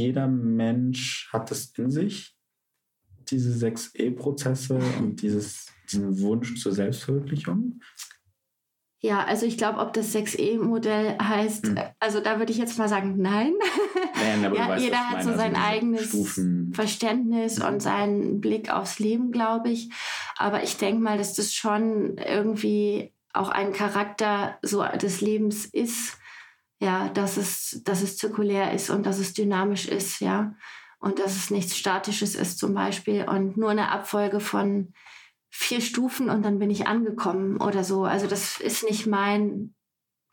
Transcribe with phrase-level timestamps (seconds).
[0.00, 2.34] Jeder Mensch hat es in sich,
[3.30, 7.80] diese 6E-Prozesse und dieses, diesen Wunsch zur Selbstverwirklichung?
[9.02, 11.78] Ja, also ich glaube, ob das 6E-Modell heißt, Hm.
[12.00, 13.54] also da würde ich jetzt mal sagen, nein.
[14.14, 16.72] Nein, aber ja, weißt, jeder hat so sein also eigenes Stufen.
[16.74, 17.64] Verständnis Mhm.
[17.64, 19.90] und seinen Blick aufs Leben, glaube ich.
[20.36, 26.18] Aber ich denke mal, dass das schon irgendwie auch ein Charakter so des Lebens ist,
[26.80, 30.54] ja, dass es, dass es zirkulär ist und dass es dynamisch ist, ja.
[30.98, 34.92] Und dass es nichts Statisches ist zum Beispiel und nur eine Abfolge von
[35.50, 38.04] vier Stufen und dann bin ich angekommen oder so.
[38.04, 39.74] Also das ist nicht mein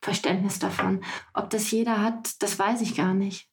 [0.01, 1.03] Verständnis davon.
[1.33, 3.49] Ob das jeder hat, das weiß ich gar nicht.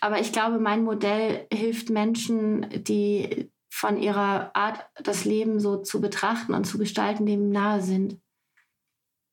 [0.00, 6.00] Aber ich glaube, mein Modell hilft Menschen, die von ihrer Art, das Leben so zu
[6.00, 8.20] betrachten und zu gestalten, dem nahe sind.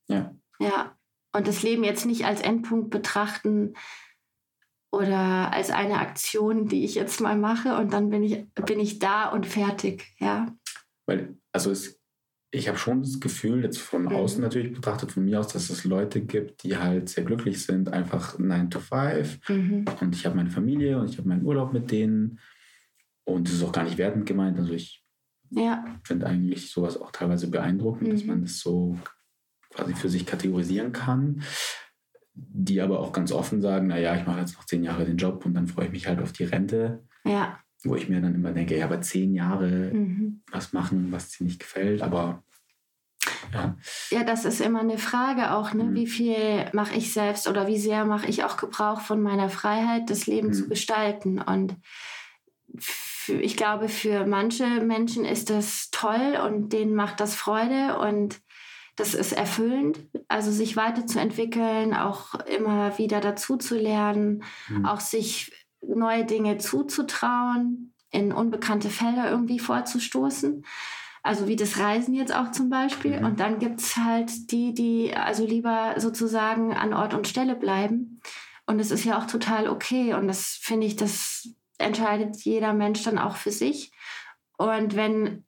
[0.08, 0.34] Ja.
[0.60, 0.95] Ja.
[1.36, 3.74] Und das Leben jetzt nicht als Endpunkt betrachten
[4.92, 9.00] oder als eine Aktion, die ich jetzt mal mache und dann bin ich, bin ich
[9.00, 10.16] da und fertig.
[10.20, 10.56] Ja.
[11.06, 12.00] Weil, also es,
[12.52, 15.84] ich habe schon das Gefühl, jetzt von außen natürlich betrachtet, von mir aus, dass es
[15.84, 19.86] Leute gibt, die halt sehr glücklich sind, einfach 9 to 5 Mhm.
[20.00, 22.40] und ich habe meine Familie und ich habe meinen Urlaub mit denen
[23.26, 24.58] und es ist auch gar nicht wertend gemeint.
[24.58, 25.04] Also ich
[25.50, 25.84] Ja.
[26.06, 28.28] finde eigentlich sowas auch teilweise beeindruckend, dass Mhm.
[28.28, 28.98] man das so
[29.76, 31.44] quasi für sich kategorisieren kann.
[32.34, 35.46] Die aber auch ganz offen sagen, naja, ich mache jetzt noch zehn Jahre den Job
[35.46, 37.60] und dann freue ich mich halt auf die Rente, Ja.
[37.84, 40.42] wo ich mir dann immer denke, ja, aber zehn Jahre Mhm.
[40.52, 42.44] was machen, was dir nicht gefällt, aber
[43.54, 43.78] ja,
[44.12, 45.86] Ja, das ist immer eine Frage auch, ne?
[45.86, 45.96] Mhm.
[45.96, 50.10] Wie viel mache ich selbst oder wie sehr mache ich auch Gebrauch von meiner Freiheit,
[50.10, 50.54] das Leben Mhm.
[50.54, 51.40] zu gestalten?
[51.42, 51.76] Und
[52.78, 58.42] für, ich glaube, für manche Menschen ist das toll und denen macht das Freude und
[58.96, 64.86] das ist erfüllend, also sich weiterzuentwickeln, auch immer wieder dazu zu lernen, Mhm.
[64.86, 65.52] auch sich
[65.82, 70.66] neue Dinge zuzutrauen, in unbekannte Felder irgendwie vorzustoßen.
[71.22, 73.20] Also wie das Reisen jetzt auch zum Beispiel.
[73.20, 73.26] Mhm.
[73.26, 78.22] Und dann gibt es halt die, die also lieber sozusagen an Ort und Stelle bleiben.
[78.68, 80.14] Und es ist ja auch total okay.
[80.14, 83.92] Und das finde ich, das entscheidet jeder Mensch dann auch für sich.
[84.58, 85.46] Und wenn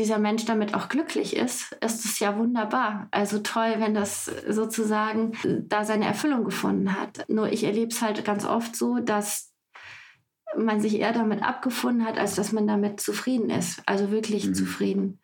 [0.00, 3.06] dieser Mensch damit auch glücklich ist, ist es ja wunderbar.
[3.10, 5.32] Also toll, wenn das sozusagen
[5.68, 7.28] da seine Erfüllung gefunden hat.
[7.28, 9.52] Nur ich erlebe es halt ganz oft so, dass
[10.56, 13.82] man sich eher damit abgefunden hat, als dass man damit zufrieden ist.
[13.86, 14.54] Also wirklich Mhm.
[14.54, 15.20] zufrieden.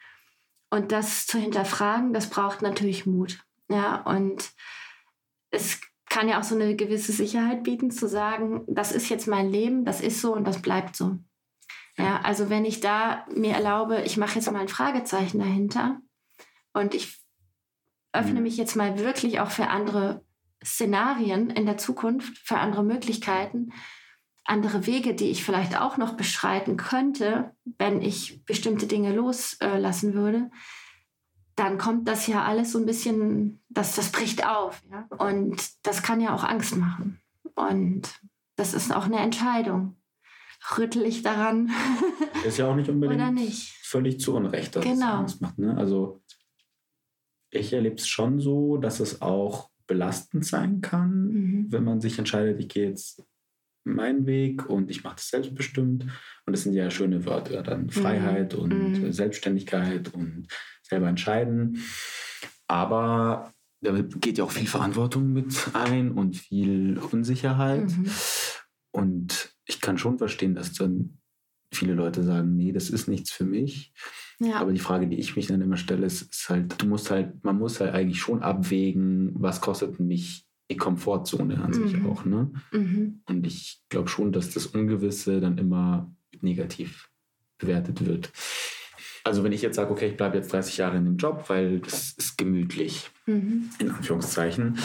[0.71, 3.39] Und das zu hinterfragen, das braucht natürlich Mut.
[3.69, 4.51] Ja, und
[5.51, 9.51] es kann ja auch so eine gewisse Sicherheit bieten, zu sagen, das ist jetzt mein
[9.51, 11.19] Leben, das ist so und das bleibt so.
[11.99, 16.01] Ja, also wenn ich da mir erlaube, ich mache jetzt mal ein Fragezeichen dahinter
[16.73, 17.19] und ich
[18.13, 18.43] öffne Mhm.
[18.43, 20.25] mich jetzt mal wirklich auch für andere
[20.65, 23.73] Szenarien in der Zukunft, für andere Möglichkeiten,
[24.45, 30.51] andere Wege, die ich vielleicht auch noch beschreiten könnte, wenn ich bestimmte Dinge loslassen würde,
[31.57, 34.83] dann kommt das ja alles so ein bisschen, das, das bricht auf.
[34.91, 35.07] Ja?
[35.17, 37.21] Und das kann ja auch Angst machen.
[37.55, 38.21] Und
[38.57, 39.97] das ist auch eine Entscheidung.
[40.79, 41.71] Rüttel ich daran
[42.47, 43.73] ist ja auch nicht unbedingt nicht?
[43.83, 45.15] völlig zu Unrecht, dass es Genau.
[45.19, 45.59] Angst macht.
[45.59, 45.77] Ne?
[45.77, 46.23] Also
[47.51, 51.67] ich erlebe es schon so, dass es auch belastend sein kann, Mhm.
[51.73, 53.23] wenn man sich entscheidet, ich gehe jetzt
[53.85, 56.03] meinen Weg und ich mache das selbstbestimmt.
[56.45, 59.13] Und das sind ja schöne Wörter, dann Freiheit und Mhm.
[59.13, 60.49] Selbstständigkeit und
[60.83, 61.81] selber entscheiden.
[62.67, 67.89] Aber da geht ja auch viel Verantwortung mit ein und viel Unsicherheit.
[67.89, 68.11] Mhm.
[68.91, 71.19] Und ich kann schon verstehen, dass dann
[71.75, 73.93] viele Leute sagen, nee, das ist nichts für mich.
[74.39, 74.57] Ja.
[74.61, 77.43] Aber die Frage, die ich mich dann immer stelle, ist, ist halt, du musst halt,
[77.45, 82.07] man muss halt eigentlich schon abwägen, was kostet mich die Komfortzone an sich Mhm.
[82.07, 82.53] auch, ne?
[82.73, 83.23] Mhm.
[83.27, 87.11] Und ich glaube schon, dass das Ungewisse dann immer negativ
[87.59, 88.33] bewertet wird.
[89.25, 91.81] Also wenn ich jetzt sage, okay, ich bleibe jetzt 30 Jahre in dem Job, weil
[91.81, 93.71] das ist gemütlich, Mhm.
[93.81, 94.79] in Anführungszeichen,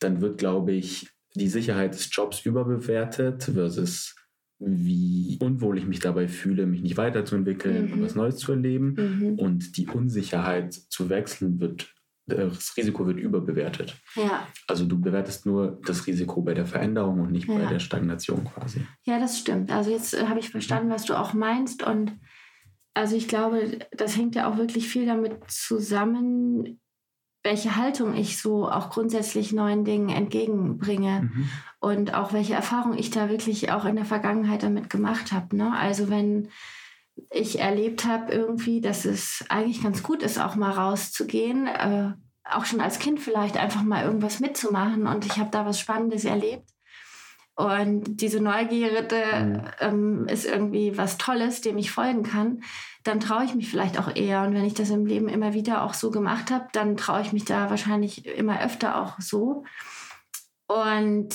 [0.00, 4.14] dann wird, glaube ich, die Sicherheit des Jobs überbewertet versus
[4.58, 7.92] wie unwohl ich mich dabei fühle, mich nicht weiterzuentwickeln Mhm.
[7.92, 8.94] und was Neues zu erleben.
[8.96, 9.38] Mhm.
[9.38, 11.92] Und die Unsicherheit zu wechseln wird,
[12.24, 13.94] das Risiko wird überbewertet.
[14.14, 14.46] Ja.
[14.66, 17.68] Also du bewertest nur das Risiko bei der Veränderung und nicht bei Ja.
[17.68, 18.80] der Stagnation quasi.
[19.04, 19.70] Ja, das stimmt.
[19.70, 21.82] Also jetzt äh, habe ich verstanden, was du auch meinst.
[21.84, 22.18] Und
[22.94, 26.80] also ich glaube, das hängt ja auch wirklich viel damit zusammen,
[27.46, 31.48] welche Haltung ich so auch grundsätzlich neuen Dingen entgegenbringe Mhm.
[31.78, 35.56] und auch welche Erfahrung ich da wirklich auch in der Vergangenheit damit gemacht habe.
[35.56, 35.72] Ne?
[35.78, 36.48] Also wenn
[37.30, 42.12] ich erlebt habe irgendwie, dass es eigentlich ganz gut ist, auch mal rauszugehen, äh,
[42.44, 46.24] auch schon als Kind vielleicht einfach mal irgendwas mitzumachen und ich habe da was Spannendes
[46.24, 46.68] erlebt,
[47.56, 49.62] und diese Neugierde mhm.
[49.80, 52.62] ähm, ist irgendwie was Tolles, dem ich folgen kann,
[53.02, 54.42] dann traue ich mich vielleicht auch eher.
[54.42, 57.32] Und wenn ich das im Leben immer wieder auch so gemacht habe, dann traue ich
[57.32, 59.64] mich da wahrscheinlich immer öfter auch so.
[60.66, 61.34] Und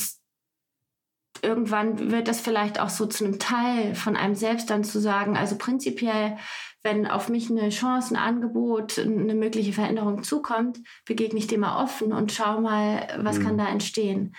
[1.42, 5.36] irgendwann wird das vielleicht auch so zu einem Teil von einem selbst dann zu sagen,
[5.36, 6.38] also prinzipiell,
[6.84, 11.82] wenn auf mich eine Chance, ein Angebot, eine mögliche Veränderung zukommt, begegne ich dem mal
[11.84, 13.44] offen und schau mal, was mhm.
[13.44, 14.36] kann da entstehen.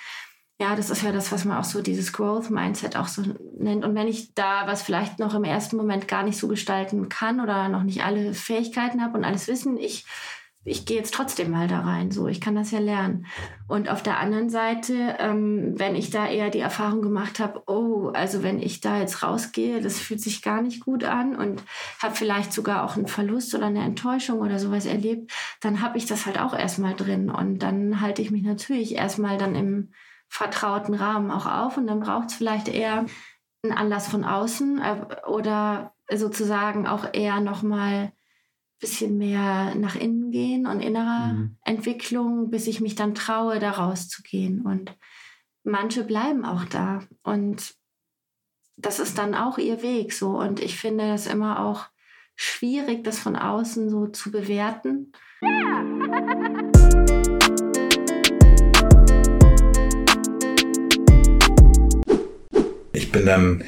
[0.63, 3.25] Ja, das ist ja das, was man auch so dieses Growth Mindset auch so
[3.59, 3.85] nennt.
[3.85, 7.41] Und wenn ich da was vielleicht noch im ersten Moment gar nicht so gestalten kann
[7.41, 10.07] oder noch nicht alle Fähigkeiten habe und alles Wissen, ich
[10.65, 12.13] ich gehe jetzt trotzdem mal da rein.
[12.13, 13.27] So, ich kann das ja lernen.
[13.67, 18.11] Und auf der anderen Seite, ähm, wenn ich da eher die Erfahrung gemacht habe, oh,
[18.15, 21.65] also wenn ich da jetzt rausgehe, das fühlt sich gar nicht gut an und
[22.01, 26.07] habe vielleicht sogar auch einen Verlust oder eine Enttäuschung oder sowas erlebt, dann habe ich
[26.07, 27.31] das halt auch erstmal drin.
[27.31, 29.89] Und dann halte ich mich natürlich erstmal dann im
[30.33, 33.05] vertrauten Rahmen auch auf und dann braucht es vielleicht eher
[33.63, 38.13] einen Anlass von außen äh, oder sozusagen auch eher nochmal
[38.81, 41.59] bisschen mehr nach innen gehen und innerer mhm.
[41.65, 44.63] Entwicklung, bis ich mich dann traue, da rauszugehen.
[44.63, 44.97] Und
[45.65, 47.05] manche bleiben auch da.
[47.23, 47.75] Und
[48.77, 50.31] das ist dann auch ihr Weg so.
[50.31, 51.87] Und ich finde das immer auch
[52.37, 55.13] schwierig, das von außen so zu bewerten.
[63.13, 63.65] Ich bin dann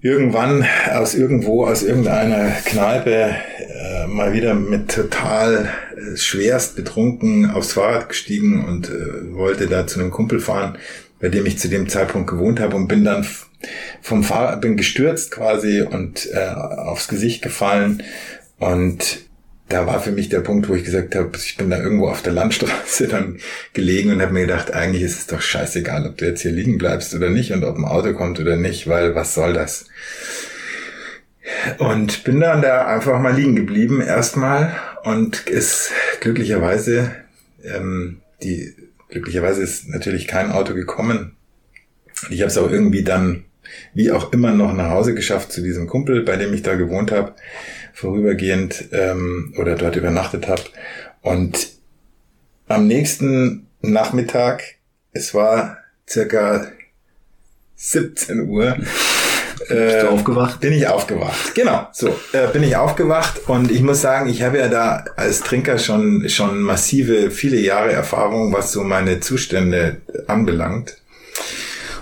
[0.00, 7.74] irgendwann aus irgendwo, aus irgendeiner Kneipe äh, mal wieder mit total äh, schwerst betrunken aufs
[7.74, 10.78] Fahrrad gestiegen und äh, wollte da zu einem Kumpel fahren,
[11.20, 13.26] bei dem ich zu dem Zeitpunkt gewohnt habe und bin dann
[14.00, 18.02] vom Fahrrad, bin gestürzt quasi und äh, aufs Gesicht gefallen
[18.58, 19.26] und
[19.72, 22.22] da war für mich der Punkt, wo ich gesagt habe, ich bin da irgendwo auf
[22.22, 23.38] der Landstraße dann
[23.72, 26.78] gelegen und habe mir gedacht, eigentlich ist es doch scheißegal, ob du jetzt hier liegen
[26.78, 29.86] bleibst oder nicht und ob ein Auto kommt oder nicht, weil was soll das?
[31.78, 35.90] Und bin dann da einfach mal liegen geblieben erstmal und ist
[36.20, 37.10] glücklicherweise,
[37.64, 38.74] ähm, die
[39.08, 41.36] glücklicherweise ist natürlich kein Auto gekommen.
[42.30, 43.44] Ich habe es auch irgendwie dann,
[43.94, 47.10] wie auch immer, noch nach Hause geschafft zu diesem Kumpel, bei dem ich da gewohnt
[47.10, 47.34] habe
[47.94, 50.62] vorübergehend ähm, oder dort übernachtet habe.
[51.20, 51.68] Und
[52.68, 54.62] am nächsten Nachmittag,
[55.12, 55.78] es war
[56.08, 56.68] circa
[57.76, 58.76] 17 Uhr,
[59.58, 60.60] bist du ähm, aufgewacht?
[60.60, 61.54] Bin ich aufgewacht.
[61.54, 65.40] Genau, so äh, bin ich aufgewacht und ich muss sagen, ich habe ja da als
[65.40, 70.98] Trinker schon schon massive viele Jahre Erfahrung, was so meine Zustände anbelangt.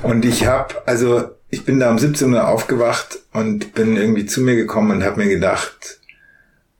[0.02, 4.41] Und ich habe also ich bin da um 17 Uhr aufgewacht und bin irgendwie zu
[4.41, 6.00] mir gekommen und habe mir gedacht,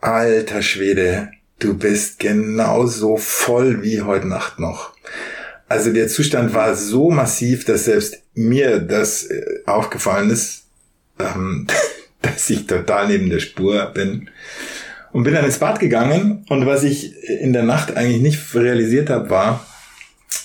[0.01, 4.93] alter Schwede, du bist genauso voll wie heute Nacht noch.
[5.69, 10.65] Also der Zustand war so massiv, dass selbst mir das äh, aufgefallen ist,
[11.19, 11.67] ähm,
[12.23, 14.31] dass ich total neben der Spur bin.
[15.13, 19.11] Und bin dann ins Bad gegangen und was ich in der Nacht eigentlich nicht realisiert
[19.11, 19.67] habe, war,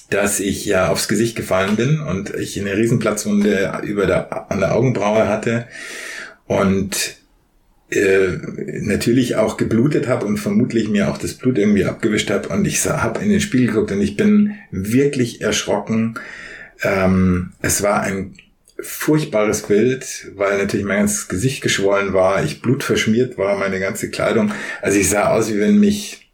[0.10, 4.76] dass ich ja aufs Gesicht gefallen bin und ich eine Riesenplatzwunde über der, an der
[4.76, 5.68] Augenbraue hatte
[6.46, 7.18] und
[7.92, 8.38] äh,
[8.82, 12.86] natürlich auch geblutet habe und vermutlich mir auch das Blut irgendwie abgewischt habe und ich
[12.86, 16.20] habe in den Spiegel geguckt und ich bin wirklich erschrocken.
[16.84, 18.36] Ähm, es war ein
[18.80, 24.52] furchtbares Bild, weil natürlich mein ganzes Gesicht geschwollen war, ich blutverschmiert war, meine ganze Kleidung.
[24.82, 26.30] Also ich sah aus, wie wenn mich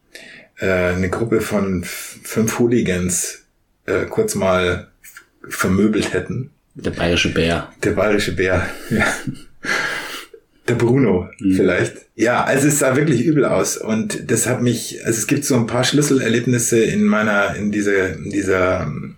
[0.60, 3.41] äh, eine Gruppe von fünf Hooligans
[3.92, 4.88] äh, kurz mal
[5.48, 6.52] vermöbelt hätten.
[6.76, 7.72] Der bayerische Bär.
[7.84, 9.06] Der bayerische Bär, ja.
[10.68, 11.56] Der Bruno mhm.
[11.56, 11.98] vielleicht.
[12.16, 15.56] Ja, also es sah wirklich übel aus und das hat mich, also es gibt so
[15.56, 19.16] ein paar Schlüsselerlebnisse in meiner, in dieser, in dieser ähm,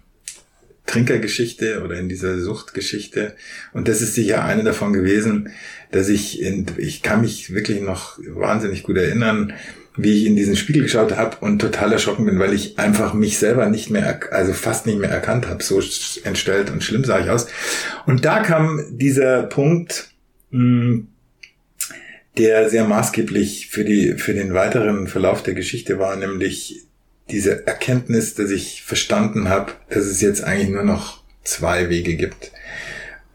[0.85, 3.35] Trinkergeschichte oder in dieser Suchtgeschichte
[3.73, 5.49] und das ist sicher eine davon gewesen,
[5.91, 9.53] dass ich, in, ich kann mich wirklich noch wahnsinnig gut erinnern,
[9.95, 13.37] wie ich in diesen Spiegel geschaut habe und total erschrocken bin, weil ich einfach mich
[13.37, 15.63] selber nicht mehr, also fast nicht mehr erkannt habe.
[15.63, 15.81] So
[16.23, 17.47] entstellt und schlimm sah ich aus.
[18.05, 20.09] Und da kam dieser Punkt,
[20.51, 21.07] hm,
[22.37, 26.87] der sehr maßgeblich für die, für den weiteren Verlauf der Geschichte war, nämlich
[27.29, 32.51] diese Erkenntnis, dass ich verstanden habe, dass es jetzt eigentlich nur noch zwei Wege gibt.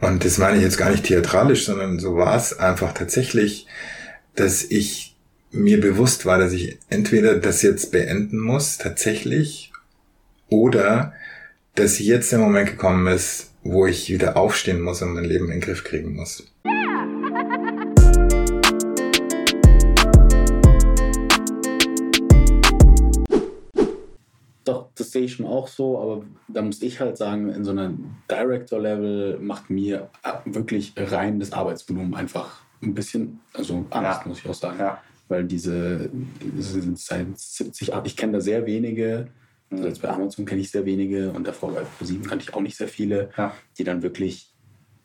[0.00, 3.66] Und das meine ich jetzt gar nicht theatralisch, sondern so war es einfach tatsächlich,
[4.34, 5.07] dass ich
[5.50, 9.72] mir bewusst war, dass ich entweder das jetzt beenden muss, tatsächlich,
[10.48, 11.12] oder
[11.74, 15.52] dass jetzt der Moment gekommen ist, wo ich wieder aufstehen muss und mein Leben in
[15.52, 16.44] den Griff kriegen muss.
[24.68, 27.70] doch, das sehe ich schon auch so, aber da muss ich halt sagen, in so
[27.70, 34.22] einem Director-Level macht mir äh, wirklich rein das Arbeitsvolumen einfach ein bisschen, also Angst, ja.
[34.26, 34.78] muss ich auch sagen.
[34.78, 35.00] Ja.
[35.28, 39.28] Weil diese, diese sind seit 70, ich kenne da sehr wenige,
[39.70, 42.62] also jetzt bei Amazon kenne ich sehr wenige und davor bei ProSieben kannte ich auch
[42.62, 43.54] nicht sehr viele, ja.
[43.76, 44.54] die dann wirklich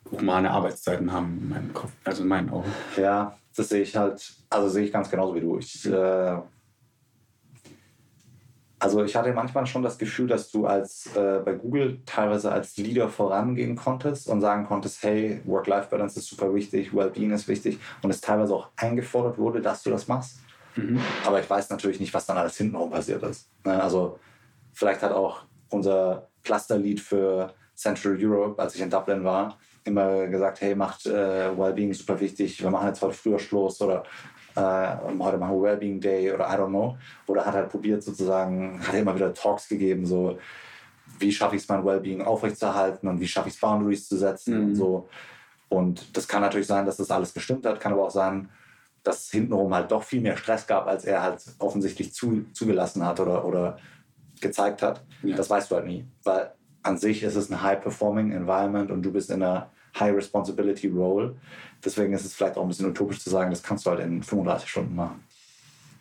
[0.09, 2.71] humane Arbeitszeiten haben in meinem Kopf, also in meinen Augen.
[2.95, 5.57] Ja, das sehe ich halt, also sehe ich ganz genauso wie du.
[5.57, 6.37] Ich, äh,
[8.83, 12.75] also ich hatte manchmal schon das Gefühl, dass du als äh, bei Google teilweise als
[12.75, 18.09] Leader vorangehen konntest und sagen konntest, hey, Work-Life-Balance ist super wichtig, Wellbeing ist wichtig und
[18.09, 20.39] es teilweise auch eingefordert wurde, dass du das machst.
[20.75, 20.99] Mhm.
[21.25, 23.49] Aber ich weiß natürlich nicht, was dann alles hintenrum passiert ist.
[23.63, 24.19] Ne, also
[24.73, 30.59] vielleicht hat auch unser Cluster-Lead für Central Europe, als ich in Dublin war, immer gesagt,
[30.59, 34.03] hey, macht äh, Wellbeing super wichtig, wir machen jetzt heute früher Schluss oder
[34.55, 36.97] äh, heute machen wir Wellbeing Day oder I don't know.
[37.27, 40.37] Oder hat halt probiert sozusagen, hat immer wieder Talks gegeben, so
[41.19, 44.57] wie schaffe ich es, mein Wellbeing aufrechtzuerhalten und wie schaffe ich es, Boundaries zu setzen
[44.57, 44.65] mhm.
[44.65, 45.09] und so.
[45.69, 48.49] Und das kann natürlich sein, dass das alles gestimmt hat, kann aber auch sein,
[49.03, 53.05] dass es hintenrum halt doch viel mehr Stress gab, als er halt offensichtlich zu, zugelassen
[53.05, 53.77] hat oder, oder
[54.39, 55.03] gezeigt hat.
[55.23, 55.35] Ja.
[55.35, 56.05] Das weißt du halt nie.
[56.23, 61.35] Weil an sich ist es ein High-Performing Environment und du bist in einer High-Responsibility-Role.
[61.83, 64.23] Deswegen ist es vielleicht auch ein bisschen utopisch zu sagen, das kannst du halt in
[64.23, 65.23] 35 Stunden machen.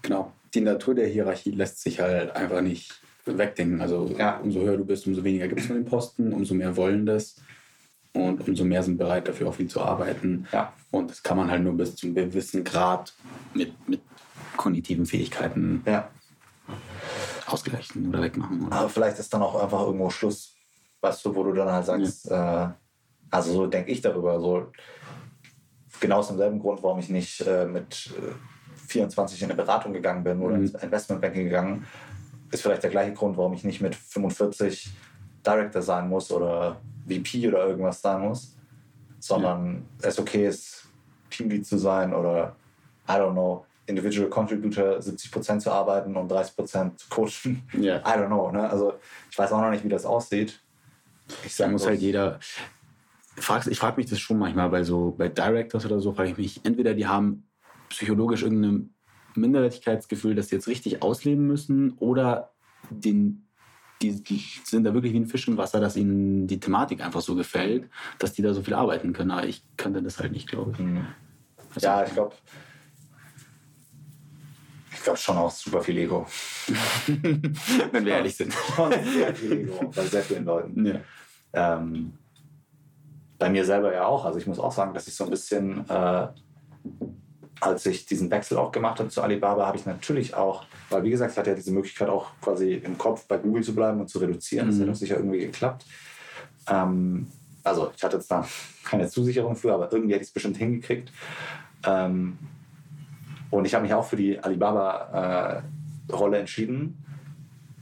[0.02, 0.32] Genau.
[0.54, 3.80] Die Natur der Hierarchie lässt sich halt einfach nicht wegdenken.
[3.80, 4.38] Also ja.
[4.38, 7.36] umso höher du bist, umso weniger gibt es von den Posten, umso mehr wollen das.
[8.14, 10.46] Und umso mehr sind bereit, dafür auch viel zu arbeiten.
[10.52, 10.72] Ja.
[10.90, 13.14] Und das kann man halt nur bis zu einem gewissen Grad
[13.54, 14.00] mit, mit
[14.56, 16.10] kognitiven Fähigkeiten ja.
[17.46, 18.66] ausgleichen oder wegmachen.
[18.66, 18.76] Oder?
[18.76, 20.54] Aber vielleicht ist dann auch einfach irgendwo Schluss,
[21.00, 22.66] weißt du, wo du dann halt sagst, ja.
[22.66, 22.70] äh,
[23.32, 24.38] also so denke ich darüber.
[24.38, 24.70] So,
[26.00, 28.32] genau aus demselben Grund, warum ich nicht äh, mit äh,
[28.88, 30.62] 24 in eine Beratung gegangen bin oder mhm.
[30.62, 31.86] ins Investmentbanking gegangen,
[32.50, 34.92] ist vielleicht der gleiche Grund, warum ich nicht mit 45
[35.44, 36.76] Director sein muss oder
[37.08, 38.54] VP oder irgendwas sein muss,
[39.18, 40.08] sondern ja.
[40.08, 40.84] es okay ist,
[41.30, 42.54] Teamlead zu sein oder,
[43.08, 47.62] I don't know, Individual Contributor 70% zu arbeiten und 30% zu coachen.
[47.74, 47.98] Yeah.
[48.06, 48.50] I don't know.
[48.52, 48.68] Ne?
[48.68, 48.94] Also
[49.30, 50.60] ich weiß auch noch nicht, wie das aussieht.
[51.44, 52.38] Ich sage, muss halt jeder,
[53.36, 56.38] fragst, ich frage mich das schon manchmal bei so bei Directors oder so, frage ich
[56.38, 57.44] mich, entweder die haben
[57.88, 58.90] psychologisch irgendein
[59.34, 62.52] Minderwertigkeitsgefühl, das sie jetzt richtig ausleben müssen, oder
[62.90, 63.46] den,
[64.00, 67.20] die, die, sind da wirklich wie ein Fisch im Wasser, dass ihnen die Thematik einfach
[67.20, 69.30] so gefällt, dass die da so viel arbeiten können.
[69.30, 70.78] Aber ich könnte das halt nicht, glaube ich.
[70.78, 71.06] Mhm.
[71.74, 72.34] Also, ja, ich glaube,
[74.92, 76.26] ich glaube schon auch super viel Ego.
[77.06, 78.52] Wenn wir ehrlich sind.
[78.52, 80.86] Schon sehr viel Ego bei sehr vielen Leuten.
[80.86, 81.00] Ja.
[81.54, 82.12] Ähm,
[83.42, 84.24] bei mir selber ja auch.
[84.24, 86.28] Also ich muss auch sagen, dass ich so ein bisschen, äh,
[87.60, 91.10] als ich diesen Wechsel auch gemacht habe zu Alibaba, habe ich natürlich auch, weil wie
[91.10, 94.06] gesagt, ich hatte ja diese Möglichkeit auch quasi im Kopf bei Google zu bleiben und
[94.06, 94.68] zu reduzieren.
[94.68, 94.70] Mhm.
[94.70, 95.84] Das hat auch sicher irgendwie geklappt.
[96.68, 97.26] Ähm,
[97.64, 98.46] also ich hatte jetzt da
[98.84, 101.10] keine Zusicherung für, aber irgendwie hätte ich es bestimmt hingekriegt.
[101.84, 102.38] Ähm,
[103.50, 106.96] und ich habe mich auch für die Alibaba-Rolle äh, entschieden.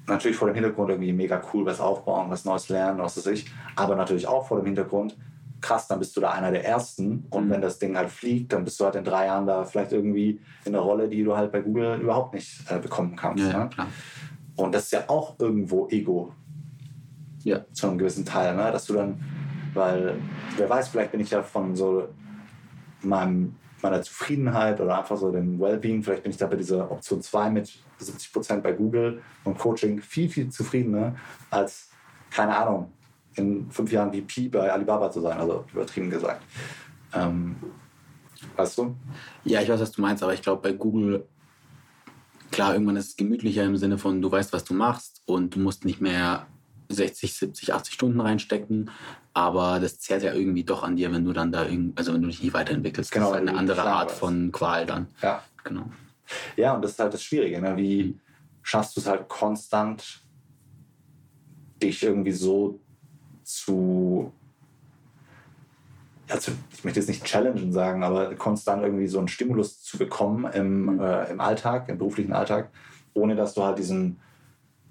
[0.07, 3.52] Natürlich vor dem Hintergrund irgendwie mega cool, was aufbauen, was Neues lernen, was weiß ich.
[3.76, 5.19] Aber natürlich auch vor dem Hintergrund,
[5.61, 7.26] krass, dann bist du da einer der Ersten.
[7.31, 7.50] Und mhm.
[7.50, 10.40] wenn das Ding halt fliegt, dann bist du halt in drei Jahren da vielleicht irgendwie
[10.64, 13.45] in einer Rolle, die du halt bei Google überhaupt nicht äh, bekommen kannst.
[13.45, 13.71] Ja, ne?
[14.57, 16.33] Und das ist ja auch irgendwo Ego.
[17.43, 17.64] Ja.
[17.73, 18.71] Zu einem gewissen Teil, ne?
[18.71, 19.21] dass du dann,
[19.73, 20.17] weil,
[20.57, 22.09] wer weiß, vielleicht bin ich ja von so
[23.02, 27.23] meinem, meiner Zufriedenheit oder einfach so dem Wellbeing, vielleicht bin ich da bei dieser Option
[27.23, 31.14] 2 mit 70 Prozent bei Google und Coaching viel, viel zufriedener
[31.50, 31.88] als,
[32.31, 32.93] keine Ahnung,
[33.40, 36.42] in fünf Jahren VP bei Alibaba zu sein, also übertrieben gesagt.
[37.12, 37.56] Ähm,
[38.56, 38.97] weißt du?
[39.44, 41.26] Ja, ich weiß, was du meinst, aber ich glaube, bei Google,
[42.50, 45.61] klar, irgendwann ist es gemütlicher im Sinne von, du weißt, was du machst und du
[45.61, 46.47] musst nicht mehr
[46.88, 48.90] 60, 70, 80 Stunden reinstecken,
[49.32, 52.23] aber das zehrt ja irgendwie doch an dir, wenn du dann da irgendwie, also wenn
[52.23, 53.12] du dich nicht weiterentwickelst.
[53.12, 55.06] Genau, das ist halt eine andere Art von Qual dann.
[55.23, 55.42] Ja.
[55.64, 55.90] Genau.
[56.56, 57.61] Ja, und das ist halt das Schwierige.
[57.61, 57.76] Ne?
[57.76, 58.18] Wie
[58.62, 60.20] schaffst du es halt konstant,
[61.82, 62.80] dich irgendwie so
[63.52, 64.33] zu,
[66.28, 70.50] also ich möchte jetzt nicht challengen sagen, aber konstant irgendwie so einen Stimulus zu bekommen
[70.52, 71.00] im, mhm.
[71.00, 72.71] äh, im Alltag, im beruflichen Alltag,
[73.14, 74.19] ohne dass du halt diesen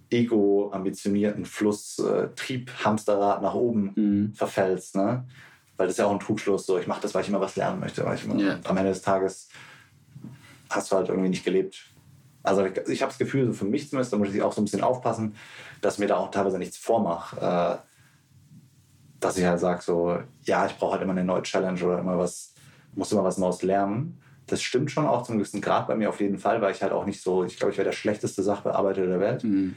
[0.10, 4.34] ego-ambitionierten Fluss, äh, Trieb, Hamsterrad nach oben mhm.
[4.34, 4.96] verfällst.
[4.96, 5.26] Ne?
[5.78, 7.56] Weil das ist ja auch ein Trugschluss, so ich mache das, weil ich immer was
[7.56, 8.04] lernen möchte.
[8.04, 8.60] Weil ich immer, yeah.
[8.66, 9.50] Am Ende des Tages
[10.70, 11.78] hast du halt irgendwie nicht gelebt.
[12.44, 14.62] Also ich, ich habe das Gefühl, so für mich zumindest, da muss ich auch so
[14.62, 15.36] ein bisschen aufpassen,
[15.82, 17.38] dass mir da auch teilweise nichts vormache.
[17.40, 17.89] Äh,
[19.20, 22.18] dass ich halt sage, so, ja, ich brauche halt immer eine neue Challenge oder immer
[22.18, 22.54] was,
[22.96, 24.20] muss immer was Neues lernen.
[24.48, 26.92] Das stimmt schon auch zum gewissen Grad bei mir auf jeden Fall, weil ich halt
[26.92, 29.44] auch nicht so, ich glaube, ich wäre der schlechteste Sachbearbeiter der Welt.
[29.44, 29.76] Mhm.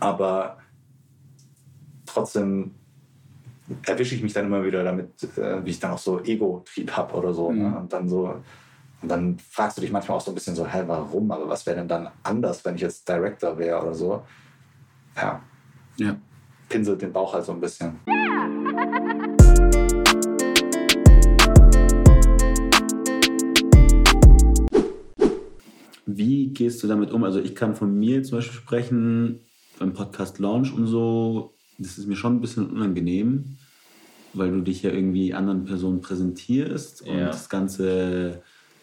[0.00, 0.58] Aber
[2.04, 2.74] trotzdem
[3.84, 7.14] erwische ich mich dann immer wieder damit, äh, wie ich dann auch so Ego-Trieb habe
[7.14, 7.50] oder so.
[7.50, 7.64] Ne?
[7.64, 7.70] Mhm.
[7.70, 7.78] Ne?
[7.78, 8.42] Und dann so,
[9.02, 11.30] und dann fragst du dich manchmal auch so ein bisschen so, hä, warum?
[11.30, 14.22] Aber was wäre denn dann anders, wenn ich jetzt Director wäre oder so?
[15.16, 15.42] Ja.
[15.96, 16.16] Ja.
[16.68, 18.00] Pinselt den Bauch halt so ein bisschen.
[26.06, 27.24] Wie gehst du damit um?
[27.24, 29.40] Also ich kann von mir zum Beispiel sprechen,
[29.78, 33.58] beim Podcast Launch und so, das ist mir schon ein bisschen unangenehm,
[34.32, 37.26] weil du dich ja irgendwie anderen Personen präsentierst und ja.
[37.26, 38.42] das Ganze,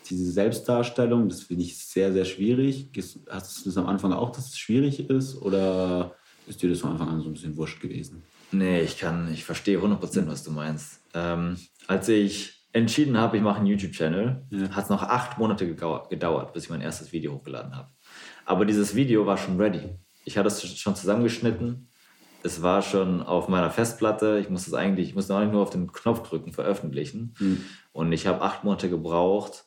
[0.10, 2.90] diese Selbstdarstellung, das finde ich sehr, sehr schwierig.
[3.30, 6.16] Hast du das am Anfang auch, dass es schwierig ist oder
[6.47, 8.23] ist dir das von Anfang an so ein bisschen wurscht gewesen?
[8.51, 11.01] Nee, ich kann, ich verstehe 100%, was du meinst.
[11.13, 11.57] Ähm,
[11.88, 14.69] als ich entschieden habe, ich mache einen YouTube-Channel, ja.
[14.69, 17.89] hat es noch acht Monate gedauert, bis ich mein erstes Video hochgeladen habe.
[18.45, 19.95] Aber dieses Video war schon ready.
[20.25, 21.89] Ich hatte es schon zusammengeschnitten.
[22.41, 24.39] Es war schon auf meiner Festplatte.
[24.39, 27.35] Ich musste es eigentlich, ich musste eigentlich nur auf den Knopf drücken, veröffentlichen.
[27.39, 27.63] Mhm.
[27.93, 29.65] Und ich habe acht Monate gebraucht,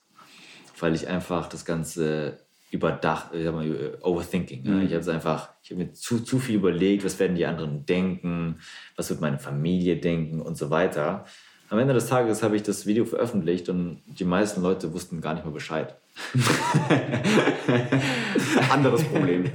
[0.79, 4.65] weil ich einfach das Ganze überdacht, ich sag mal, Overthinking.
[4.65, 4.83] Mhm.
[4.83, 7.87] Ich habe es einfach, ich habe mir zu, zu viel überlegt, was werden die anderen
[7.87, 8.57] denken,
[8.97, 11.25] was wird meine Familie denken und so weiter.
[11.69, 15.35] Am Ende des Tages habe ich das Video veröffentlicht und die meisten Leute wussten gar
[15.35, 15.97] nicht mehr Bescheid.
[18.71, 19.45] Anderes Problem.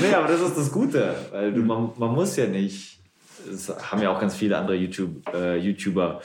[0.00, 3.00] nee, aber das ist das Gute, weil du, man, man muss ja nicht,
[3.50, 6.20] es haben ja auch ganz viele andere YouTube, äh, YouTuber,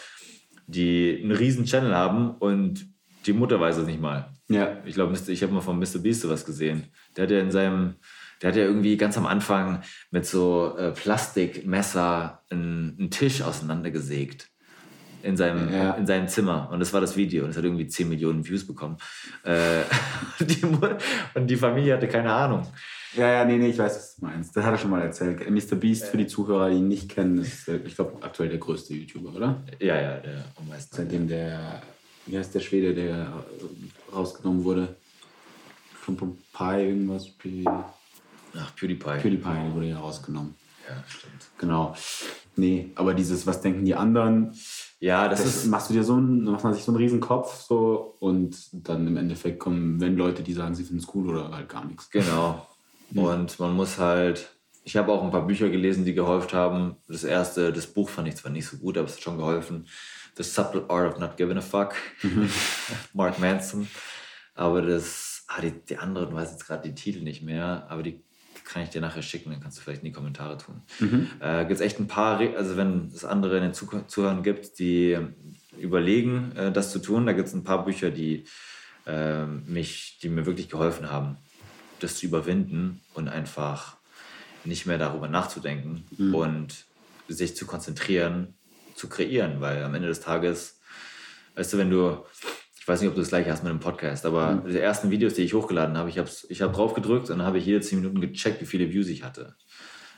[0.68, 2.88] die einen riesen Channel haben und
[3.26, 4.30] die Mutter weiß es nicht mal.
[4.54, 4.78] Ja.
[4.86, 6.00] Ich glaube, ich habe mal von Mr.
[6.02, 6.86] Beast was gesehen.
[7.16, 7.96] Der hat ja in seinem,
[8.42, 9.82] der hat ja irgendwie ganz am Anfang
[10.12, 14.50] mit so äh, Plastikmesser einen, einen Tisch auseinandergesägt
[15.24, 15.92] in seinem, ja.
[15.92, 16.70] in seinem Zimmer.
[16.72, 17.44] Und das war das Video.
[17.44, 18.98] Und es hat irgendwie 10 Millionen Views bekommen.
[19.44, 19.82] Äh,
[20.40, 20.64] die,
[21.36, 22.68] und die Familie hatte keine Ahnung.
[23.16, 24.56] Ja, ja, nee, nee, ich weiß, was du meinst.
[24.56, 25.50] Das hat er schon mal erzählt.
[25.50, 25.76] Mr.
[25.76, 29.36] Beast, für die Zuhörer, die ihn nicht kennen, ist, ich glaube, aktuell der größte YouTuber,
[29.36, 29.64] oder?
[29.80, 30.96] Ja, ja, der am meisten.
[30.96, 31.82] Seitdem der,
[32.26, 33.44] wie heißt der Schwede, der
[34.14, 34.96] rausgenommen wurde?
[35.94, 37.28] Von Pie, irgendwas?
[38.56, 39.20] Ach, PewDiePie.
[39.22, 40.56] PewDiePie wurde ja rausgenommen.
[40.88, 41.48] Ja, stimmt.
[41.58, 41.96] Genau.
[42.56, 44.54] Nee, aber dieses, was denken die anderen?
[45.00, 45.66] Ja, das, das ist.
[45.68, 49.08] Machst du dir so einen, macht man sich so einen riesen Kopf so und dann
[49.08, 52.10] im Endeffekt kommen, wenn Leute, die sagen, sie finden es cool oder halt gar nichts.
[52.10, 52.68] Genau.
[53.14, 54.56] Und man muss halt.
[54.84, 56.96] Ich habe auch ein paar Bücher gelesen, die geholfen haben.
[57.08, 59.86] Das erste, das Buch fand ich zwar nicht so gut, aber es hat schon geholfen.
[60.38, 61.96] The Subtle Art of Not Giving a Fuck.
[62.24, 62.50] Mhm.
[63.14, 63.88] Mark Manson.
[64.56, 68.22] Aber das, ah, die, die anderen, weiß jetzt gerade die Titel nicht mehr, aber die
[68.64, 70.82] kann ich dir nachher schicken, dann kannst du vielleicht in die Kommentare tun.
[71.00, 71.28] Mhm.
[71.40, 75.18] Äh, gibt es echt ein paar, also wenn es andere in den Zuhörern gibt, die
[75.78, 78.46] überlegen, äh, das zu tun, da gibt es ein paar Bücher, die,
[79.06, 81.38] äh, mich, die mir wirklich geholfen haben,
[82.00, 83.98] das zu überwinden und einfach
[84.64, 86.36] nicht mehr darüber nachzudenken mhm.
[86.36, 86.86] und
[87.28, 88.54] sich zu konzentrieren,
[89.02, 90.80] zu kreieren, weil am Ende des Tages,
[91.56, 92.24] weißt du, wenn du
[92.80, 94.68] ich weiß nicht, ob du das gleiche hast mit dem Podcast, aber mhm.
[94.68, 97.46] die ersten Videos, die ich hochgeladen habe, ich habe ich hab drauf gedrückt und dann
[97.46, 99.56] habe ich jede 10 Minuten gecheckt, wie viele Views ich hatte.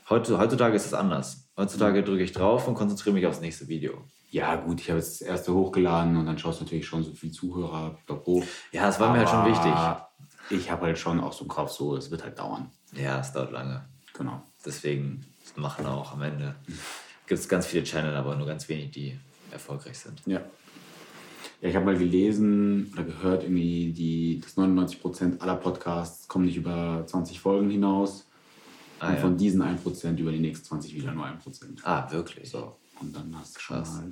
[0.09, 1.49] Heute, heutzutage ist es anders.
[1.57, 2.05] Heutzutage mhm.
[2.05, 4.05] drücke ich drauf und konzentriere mich aufs nächste Video.
[4.29, 7.13] Ja, gut, ich habe jetzt das erste hochgeladen und dann schaust du natürlich schon so
[7.13, 8.45] viele Zuhörer hoch.
[8.71, 10.57] Ja, das war aber mir halt schon wichtig.
[10.57, 12.71] Ich habe halt schon auch so Kopf, so, es wird halt dauern.
[12.93, 13.89] Ja, es dauert lange.
[14.13, 14.41] Genau.
[14.65, 15.25] Deswegen
[15.57, 16.55] machen auch am Ende.
[17.27, 19.17] Gibt es ganz viele Channel, aber nur ganz wenig, die
[19.51, 20.21] erfolgreich sind.
[20.25, 20.41] Ja.
[21.61, 26.57] Ja, ich habe mal gelesen oder gehört, irgendwie die, dass 99% aller Podcasts kommen nicht
[26.57, 28.27] über 20 Folgen hinaus.
[28.99, 29.19] Ah, und ja.
[29.21, 31.37] von diesen 1% über die nächsten 20 wieder nur 1%.
[31.83, 32.49] Ah, wirklich?
[32.49, 32.75] So.
[32.99, 33.93] Und dann hast du schon Krass.
[33.93, 34.11] mal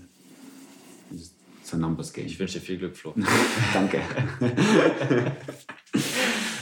[1.12, 1.36] dieses
[1.74, 2.26] a Numbers Game.
[2.26, 3.13] Ich wünsche dir viel Glück, Flo.
[3.74, 4.02] Danke.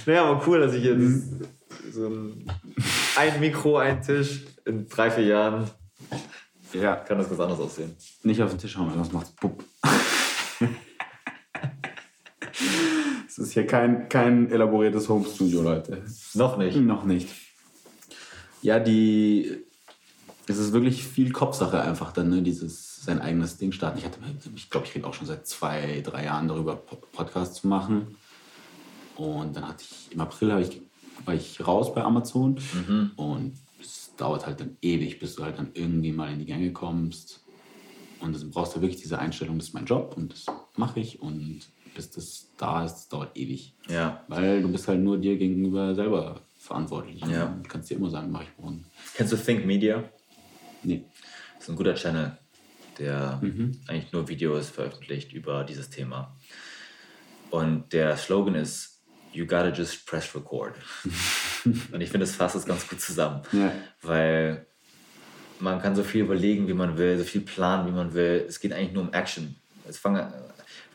[0.06, 1.42] naja, aber cool, dass ich jetzt mhm.
[1.92, 2.52] so ein,
[3.16, 5.70] ein Mikro, ein Tisch in drei, vier Jahren
[6.74, 6.96] ja.
[6.96, 7.96] kann das ganz anders aussehen.
[8.24, 9.64] Nicht auf den Tisch hauen, sonst macht's Bupp.
[13.28, 16.04] Es ist hier kein, kein elaboriertes Home-Studio, Leute.
[16.34, 16.76] Noch nicht.
[16.76, 17.30] Noch nicht.
[18.62, 19.64] Ja, die.
[20.48, 22.42] Es ist wirklich viel Kopfsache einfach dann, ne?
[22.42, 24.00] Dieses sein eigenes Ding starten.
[24.00, 24.20] Ich hatte,
[24.56, 28.18] ich glaube, ich rede auch schon seit zwei, drei Jahren darüber, Podcasts zu machen.
[29.16, 30.82] Und dann hatte ich im April ich,
[31.26, 33.12] war ich raus bei Amazon mhm.
[33.16, 33.54] und
[34.20, 37.44] dauert halt dann ewig, bis du halt dann irgendwie mal in die Gänge kommst.
[38.20, 41.22] Und dann brauchst du wirklich diese Einstellung, das ist mein Job und das mache ich
[41.22, 41.62] und
[41.96, 43.74] bis das da ist, das dauert ewig.
[43.88, 44.24] Ja.
[44.28, 47.22] Weil du bist halt nur dir gegenüber selber verantwortlich.
[47.26, 47.48] Ja.
[47.48, 48.86] Du kannst dir immer sagen, mach ich morgen.
[49.16, 50.04] Kennst du Think Media?
[50.84, 51.06] Nee.
[51.56, 52.38] Das ist ein guter Channel,
[52.98, 53.80] der mhm.
[53.88, 56.36] eigentlich nur Videos veröffentlicht über dieses Thema.
[57.50, 59.02] Und der Slogan ist
[59.32, 60.76] you gotta just press record.
[61.92, 63.42] und ich finde, das fasst das ganz gut zusammen.
[63.52, 63.72] Ja.
[64.02, 64.66] Weil
[65.60, 68.46] man kann so viel überlegen, wie man will, so viel planen, wie man will.
[68.48, 69.56] Es geht eigentlich nur um Action.
[69.88, 70.32] Es fange,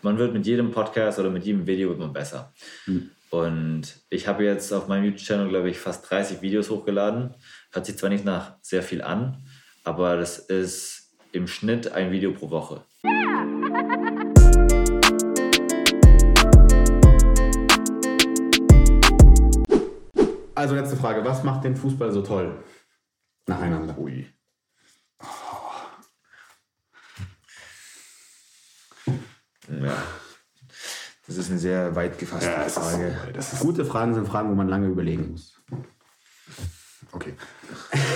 [0.02, 2.52] man wird mit jedem Podcast oder mit jedem Video wird man besser.
[2.86, 3.10] Mhm.
[3.30, 7.34] Und ich habe jetzt auf meinem YouTube-Channel, glaube ich, fast 30 Videos hochgeladen.
[7.72, 9.44] Hört sich zwar nicht nach sehr viel an,
[9.82, 12.82] aber das ist im Schnitt ein Video pro Woche.
[20.64, 22.64] Also letzte Frage, was macht den Fußball so toll?
[23.46, 23.98] Nacheinander.
[23.98, 24.26] Ui.
[29.68, 30.02] Ja.
[31.26, 33.14] Das ist eine sehr weit gefasste ja, Frage.
[33.36, 35.60] Ist, Gute Fragen sind Fragen, wo man lange überlegen muss.
[37.12, 37.34] Okay.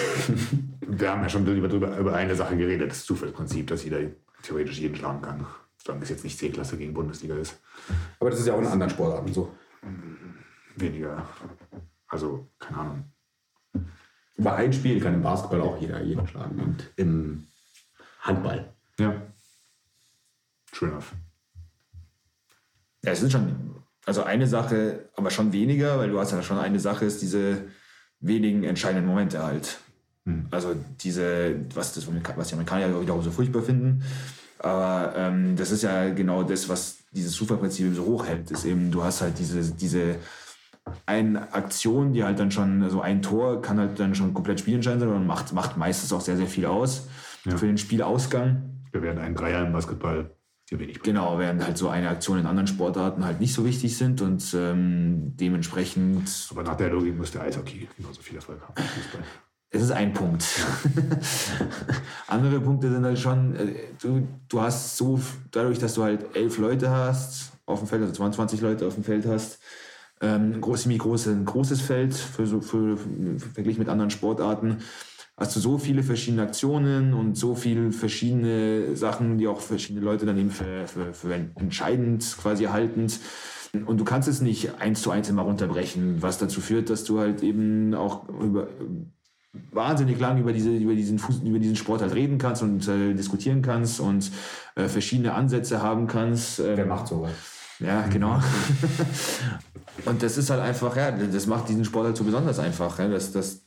[0.81, 4.01] Wir haben ja schon über, über eine Sache geredet, das Zufallsprinzip, dass jeder
[4.43, 5.47] theoretisch jeden schlagen kann.
[5.77, 7.61] Solange es jetzt nicht C-Klasse gegen Bundesliga ist.
[8.19, 9.55] Aber das ist ja auch in anderen Sportarten so.
[10.77, 11.29] Weniger.
[12.09, 13.05] Also, keine Ahnung.
[14.37, 17.47] Über ein Spiel kann im Basketball auch jeder jeden schlagen und im
[18.21, 18.73] Handball.
[18.99, 19.23] Ja.
[20.73, 21.13] True enough.
[23.03, 26.59] Ja, es sind schon, also eine Sache, aber schon weniger, weil du hast ja schon
[26.59, 27.65] eine Sache, ist diese
[28.21, 29.79] wenigen entscheidenden Momente halt.
[30.25, 30.47] Hm.
[30.51, 34.05] Also diese, was, das, was die Amerikaner ja wiederum so furchtbar finden.
[34.59, 38.51] Aber ähm, das ist ja genau das, was dieses Zufallprinzip so hochhält.
[38.51, 40.17] Ist eben, du hast halt diese, diese
[41.07, 44.61] eine Aktion, die halt dann schon, so also ein Tor kann halt dann schon komplett
[44.61, 47.09] spielentscheidend sein und macht, macht meistens auch sehr, sehr viel aus
[47.45, 47.57] ja.
[47.57, 48.81] für den Spielausgang.
[48.93, 50.31] Wir werden einen Dreier im Basketball
[50.69, 51.03] sehr wenig.
[51.03, 54.55] Genau, während halt so eine Aktion in anderen Sportarten halt nicht so wichtig sind und
[54.55, 56.49] ähm, dementsprechend.
[56.51, 58.75] Aber nach der Logik müsste Eishockey genauso viel Erfolg haben.
[59.71, 60.45] Es ist ein Punkt.
[62.27, 65.21] Andere Punkte sind halt schon, äh, du, du hast so,
[65.51, 69.05] dadurch, dass du halt elf Leute hast auf dem Feld, also 22 Leute auf dem
[69.05, 69.61] Feld hast,
[70.21, 74.79] ähm, groß, ziemlich große, ein großes Feld für, so, für, für, verglichen mit anderen Sportarten.
[75.37, 80.27] Hast du so viele verschiedene Aktionen und so viele verschiedene Sachen, die auch verschiedene Leute
[80.27, 83.21] dann eben für, für, für entscheidend quasi haltend.
[83.87, 87.21] Und du kannst es nicht eins zu eins immer runterbrechen, was dazu führt, dass du
[87.21, 88.69] halt eben auch über,
[89.71, 93.15] wahnsinnig lang über, diese, über, diesen, Fuß, über diesen Sport halt reden kannst und äh,
[93.15, 94.31] diskutieren kannst und
[94.75, 96.59] äh, verschiedene Ansätze haben kannst.
[96.59, 97.33] Ähm, Wer macht sowas?
[97.79, 98.41] Ja, genau.
[100.05, 102.99] Und das ist halt einfach, ja, das macht diesen Sport halt so besonders einfach.
[102.99, 103.09] Ja.
[103.09, 103.63] Das, das,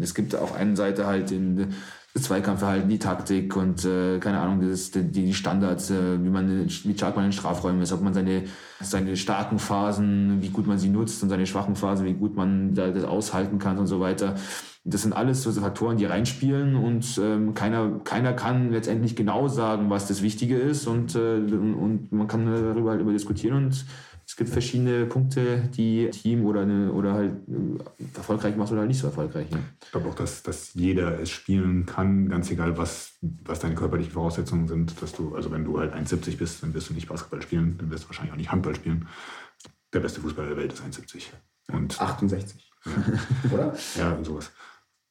[0.00, 1.74] es gibt auf einer Seite halt den,
[2.18, 6.94] Zweikampfverhalten, die Taktik und äh, keine Ahnung, das, die, die Standards, äh, wie man wie
[6.94, 8.44] stark man in Strafräumen ist, ob man seine,
[8.80, 12.74] seine starken Phasen, wie gut man sie nutzt und seine schwachen Phasen, wie gut man
[12.74, 14.34] da, das aushalten kann und so weiter.
[14.82, 19.88] Das sind alles so Faktoren, die reinspielen und ähm, keiner, keiner kann letztendlich genau sagen,
[19.88, 23.84] was das Wichtige ist und, äh, und man kann darüber halt über diskutieren und
[24.30, 29.00] es gibt verschiedene Punkte, die Team oder, eine, oder halt äh, erfolgreich macht oder nicht
[29.00, 29.50] so erfolgreich.
[29.50, 29.58] Ne?
[29.82, 34.12] Ich glaube auch, dass, dass jeder es spielen kann, ganz egal, was, was deine körperlichen
[34.12, 35.02] Voraussetzungen sind.
[35.02, 37.90] Dass du, also wenn du halt 1,70 bist, dann wirst du nicht Basketball spielen, dann
[37.90, 39.08] wirst du wahrscheinlich auch nicht Handball spielen.
[39.92, 41.22] Der beste Fußballer der Welt ist 1,70.
[41.72, 42.70] Und 68.
[42.86, 42.92] Ja.
[43.52, 43.76] oder?
[43.98, 44.52] Ja, und sowas.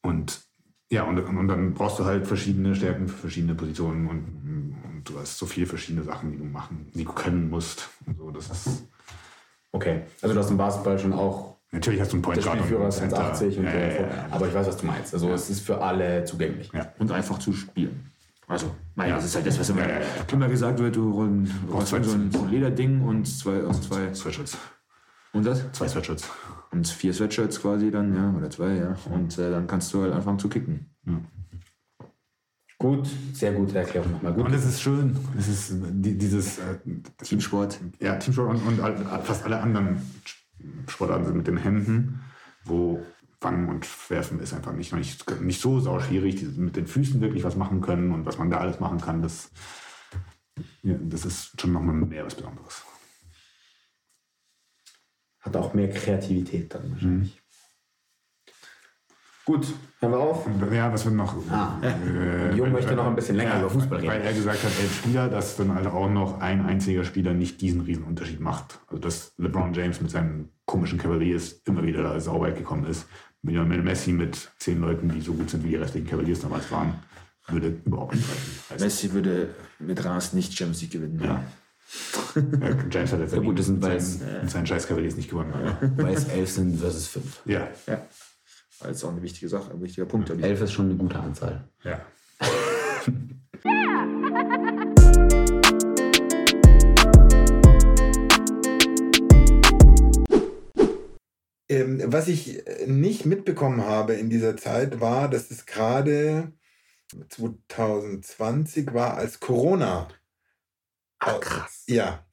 [0.01, 0.39] Und
[0.89, 5.19] ja, und, und dann brauchst du halt verschiedene Stärken für verschiedene Positionen und, und du
[5.19, 7.89] hast so viele verschiedene Sachen, die du machen, die du können musst.
[8.05, 8.88] Und so, das ist
[9.71, 11.58] Okay, also du hast im Basketball schon auch.
[11.71, 12.58] Natürlich hast du einen Point Guard.
[12.58, 15.13] Spielführer ist 1,80 und ja, ja, ja, Aber ich weiß, was du meinst.
[15.13, 16.71] Also es ist für alle zugänglich.
[16.97, 18.12] Und einfach zu spielen.
[18.47, 19.84] Also, naja, das ist halt das, was immer,
[20.32, 21.12] immer gesagt wird: du
[21.71, 24.58] rollst so ein, so ein Lederding und zwei, und zwei Sweatshirts.
[25.34, 25.71] Und das?
[25.73, 26.27] Zwei Sweatshirts.
[26.71, 28.95] Und vier Sweatshirts quasi dann, ja, oder zwei, ja.
[29.13, 30.89] Und äh, dann kannst du halt anfangen zu kicken.
[32.79, 34.33] Gut, sehr gute Erklärung nochmal.
[34.33, 34.45] Gut.
[34.45, 36.77] Und es ist schön, es ist dieses äh,
[37.21, 37.77] Teamsport.
[37.99, 40.01] Ja, Teamsport und, und, fast alle anderen
[40.87, 42.21] Sportarten sind mit den Händen,
[42.63, 43.05] wo
[43.41, 47.43] Fangen und Werfen ist einfach nicht, nicht, nicht so sauschwierig, die mit den Füßen wirklich
[47.43, 49.51] was machen können und was man da alles machen kann, das,
[50.81, 52.83] ja, das ist schon nochmal mehr was Besonderes.
[55.41, 57.35] Hat auch mehr Kreativität dann wahrscheinlich.
[57.35, 57.48] Mhm.
[59.49, 59.65] Gut,
[59.99, 60.47] hören wir auf.
[60.71, 61.35] Ja, was wird noch?
[61.49, 64.12] Ah, äh, Jung möchte noch ein bisschen länger ja, über Fußball reden.
[64.12, 67.59] Weil er gesagt hat, elf Spieler, dass dann halt auch noch ein einziger Spieler nicht
[67.59, 68.79] diesen riesen Unterschied macht.
[68.85, 73.07] Also dass LeBron James mit seinen komischen Cavaliers immer wieder sauber gekommen ist.
[73.41, 76.93] Mit Messi mit zehn Leuten, die so gut sind wie die restlichen Cavaliers damals waren,
[77.47, 78.83] würde überhaupt nicht reichen.
[78.83, 81.19] Messi würde mit Ras nicht Champions League gewinnen.
[81.23, 81.43] Ja.
[82.35, 85.31] ja, James hat jetzt ja, gut, das sind mit, seinen, mit seinen scheiß Cavaliers nicht
[85.31, 85.53] gewonnen.
[85.97, 87.41] Weil es elf sind versus fünf.
[87.45, 87.67] Ja.
[87.88, 87.99] ja
[88.79, 90.29] als auch eine wichtige Sache, ein wichtiger Punkt.
[90.29, 91.67] Elf ist schon eine gute Anzahl.
[91.83, 92.05] Ja.
[101.69, 106.53] ähm, was ich nicht mitbekommen habe in dieser Zeit war, dass es gerade
[107.29, 110.07] 2020 war, als Corona.
[111.19, 111.83] Ach, krass.
[111.87, 112.25] Ja.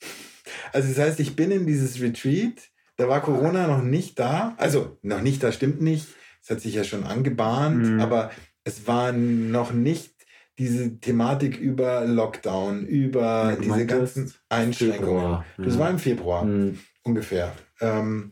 [0.73, 4.55] Also das heißt, ich bin in dieses Retreat, da war Corona noch nicht da.
[4.59, 6.07] Also noch nicht, das stimmt nicht.
[6.47, 8.01] Es hat sich ja schon angebahnt, mhm.
[8.01, 8.31] aber
[8.63, 10.15] es war noch nicht
[10.61, 15.03] diese Thematik über Lockdown, über ja, diese ganzen Einschränkungen.
[15.03, 15.47] Februar.
[15.59, 15.81] Das ja.
[15.81, 16.79] war im Februar mhm.
[17.03, 17.53] ungefähr.
[17.81, 18.31] Ähm,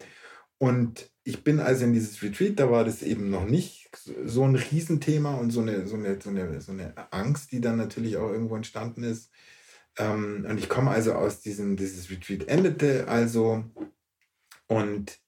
[0.58, 3.90] und ich bin also in dieses Retreat, da war das eben noch nicht
[4.24, 7.78] so ein Riesenthema und so eine, so eine, so eine, so eine Angst, die dann
[7.78, 9.32] natürlich auch irgendwo entstanden ist.
[9.98, 13.64] Ähm, und ich komme also aus diesem, dieses Retreat endete also
[14.68, 15.18] und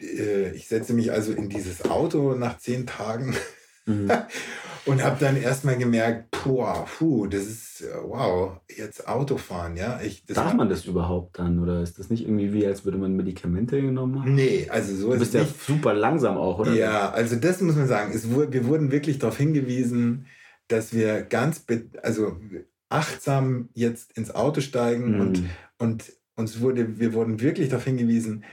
[0.00, 3.34] äh, ich setze mich also in dieses Auto nach zehn Tagen
[3.86, 4.10] mhm.
[4.86, 10.00] und habe dann erstmal gemerkt, boah, puh, das ist, äh, wow, jetzt Autofahren, ja.
[10.02, 13.16] Ich, Darf man das überhaupt dann oder ist das nicht irgendwie wie, als würde man
[13.16, 14.34] Medikamente genommen haben?
[14.34, 15.62] Nee, also so du bist ja nicht.
[15.62, 16.74] super langsam auch, oder?
[16.74, 18.12] Ja, also das muss man sagen.
[18.14, 20.26] Es, wir wurden wirklich darauf hingewiesen,
[20.68, 21.64] dass wir ganz,
[22.02, 22.38] also
[22.88, 25.20] achtsam jetzt ins Auto steigen mhm.
[25.20, 25.42] und,
[25.78, 28.44] und uns wurde, wir wurden wirklich darauf hingewiesen,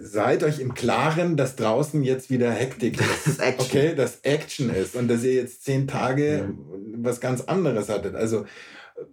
[0.00, 3.40] seid euch im Klaren, dass draußen jetzt wieder Hektik ist.
[3.40, 7.04] Das okay, dass Action ist und dass ihr jetzt zehn Tage mhm.
[7.04, 8.14] was ganz anderes hattet.
[8.14, 8.46] Also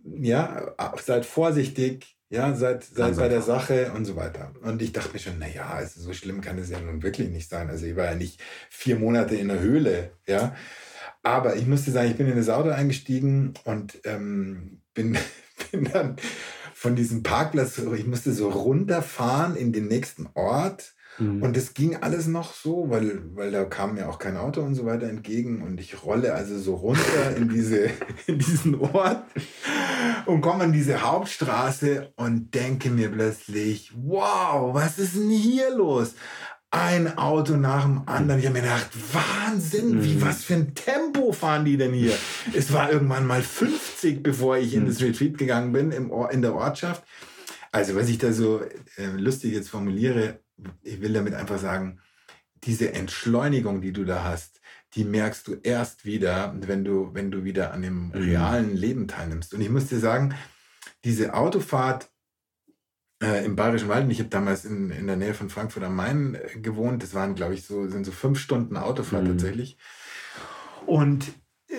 [0.03, 4.53] ja, seid vorsichtig, ja, seid, seid bei der Sache und so weiter.
[4.61, 7.49] Und ich dachte mir schon, naja, also so schlimm kann es ja nun wirklich nicht
[7.49, 7.69] sein.
[7.69, 10.55] Also ich war ja nicht vier Monate in der Höhle, ja.
[11.21, 15.17] Aber ich musste sagen, ich bin in das Auto eingestiegen und ähm, bin,
[15.71, 16.15] bin dann
[16.83, 20.93] von diesem Parkplatz, ich musste so runterfahren in den nächsten Ort.
[21.17, 21.41] Mhm.
[21.41, 24.75] Und es ging alles noch so, weil, weil da kam mir auch kein Auto und
[24.75, 25.61] so weiter entgegen.
[25.61, 27.89] Und ich rolle also so runter in, diese,
[28.27, 29.23] in diesen Ort
[30.25, 36.15] und komme an diese Hauptstraße und denke mir plötzlich, wow, was ist denn hier los?
[36.73, 38.39] Ein Auto nach dem anderen.
[38.39, 40.21] Ich habe mir gedacht, Wahnsinn, wie mhm.
[40.23, 42.17] was für ein Tempo fahren die denn hier?
[42.53, 45.07] es war irgendwann mal 50, bevor ich in das mhm.
[45.07, 47.03] Retreat gegangen bin im in der Ortschaft.
[47.71, 48.61] Also, was ich da so
[48.97, 50.39] äh, lustig jetzt formuliere,
[50.81, 51.99] ich will damit einfach sagen,
[52.63, 54.59] diese Entschleunigung, die du da hast,
[54.95, 58.11] die merkst du erst wieder, wenn du, wenn du wieder an dem mhm.
[58.13, 59.53] realen Leben teilnimmst.
[59.53, 60.33] Und ich muss dir sagen,
[61.03, 62.09] diese Autofahrt
[63.23, 64.05] äh, im Bayerischen Wald.
[64.05, 67.01] Und ich habe damals in, in der Nähe von Frankfurt am Main äh, gewohnt.
[67.01, 69.29] Das waren, glaube ich, so, sind so fünf Stunden Autofahrt mhm.
[69.29, 69.77] tatsächlich.
[70.85, 71.31] Und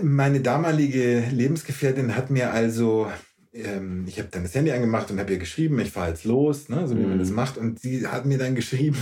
[0.02, 3.11] meine damalige Lebensgefährtin hat mir also,
[3.52, 6.68] ähm, ich habe dann das Handy angemacht und habe ihr geschrieben, ich fahre jetzt los,
[6.68, 7.11] ne, so wie mhm.
[7.11, 7.59] man das macht.
[7.59, 8.96] Und sie hat mir dann geschrieben,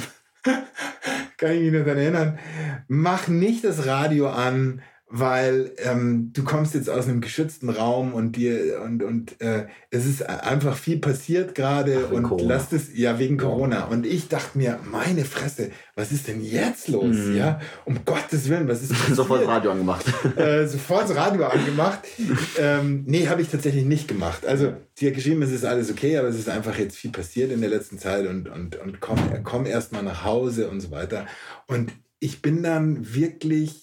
[1.37, 2.39] kann ich mich nur daran erinnern,
[2.89, 4.83] mach nicht das Radio an,
[5.15, 10.07] weil ähm, du kommst jetzt aus einem geschützten Raum und dir und und äh, es
[10.07, 12.55] ist einfach viel passiert gerade und Corona.
[12.55, 13.85] lasst es ja wegen Corona.
[13.85, 17.37] Und ich dachte mir meine Fresse was ist denn jetzt los mhm.
[17.37, 17.61] ja?
[17.85, 19.17] Um Gottes willen was ist passiert?
[19.17, 20.07] sofort Radio angemacht.
[20.37, 22.01] Äh, sofort das Radio angemacht.
[22.59, 24.47] Ähm, nee habe ich tatsächlich nicht gemacht.
[24.47, 27.53] Also sie hat geschrieben es ist alles okay aber es ist einfach jetzt viel passiert
[27.53, 30.91] in der letzten Zeit und und und komm komm erst mal nach Hause und so
[30.91, 31.27] weiter.
[31.67, 33.82] Und ich bin dann wirklich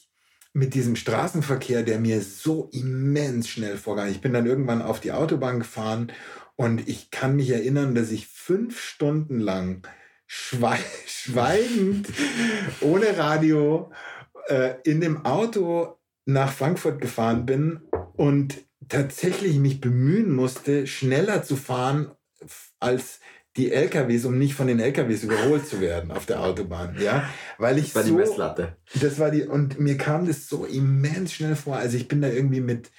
[0.54, 4.10] mit diesem Straßenverkehr, der mir so immens schnell vorgang.
[4.10, 6.12] Ich bin dann irgendwann auf die Autobahn gefahren
[6.56, 9.88] und ich kann mich erinnern, dass ich fünf Stunden lang
[10.26, 12.10] schwe schweigend,
[12.82, 13.92] ohne Radio,
[14.48, 17.82] äh, in dem Auto nach Frankfurt gefahren bin
[18.14, 22.12] und tatsächlich mich bemühen musste, schneller zu fahren
[22.80, 23.20] als
[23.58, 27.78] die LKWs, um nicht von den LKWs überholt zu werden auf der Autobahn, ja, weil
[27.78, 28.78] ich das war so, die Messlatte.
[29.02, 31.78] Das war die und mir kam das so immens schnell vor.
[31.78, 32.92] Also ich bin da irgendwie mit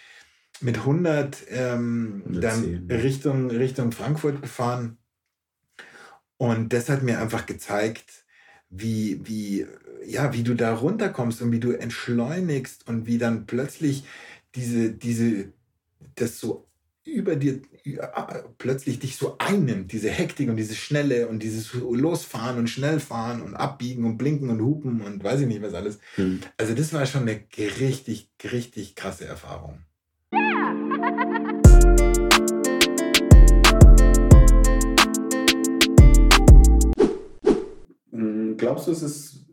[0.61, 4.99] mit 100 ähm, dann Richtung Richtung Frankfurt gefahren
[6.37, 8.25] und das hat mir einfach gezeigt,
[8.69, 9.67] wie wie
[10.05, 14.05] ja wie du da runterkommst und wie du entschleunigst und wie dann plötzlich
[14.55, 15.53] diese diese
[16.17, 16.70] das so
[17.11, 17.61] über dir
[18.59, 23.55] plötzlich dich so einnimmt, diese Hektik und diese Schnelle und dieses Losfahren und Schnellfahren und
[23.55, 25.99] Abbiegen und Blinken und Hupen und weiß ich nicht was alles.
[26.17, 26.41] Mhm.
[26.57, 29.81] Also das war schon eine richtig, richtig krasse Erfahrung.
[38.13, 39.47] Hm, glaubst du, es ist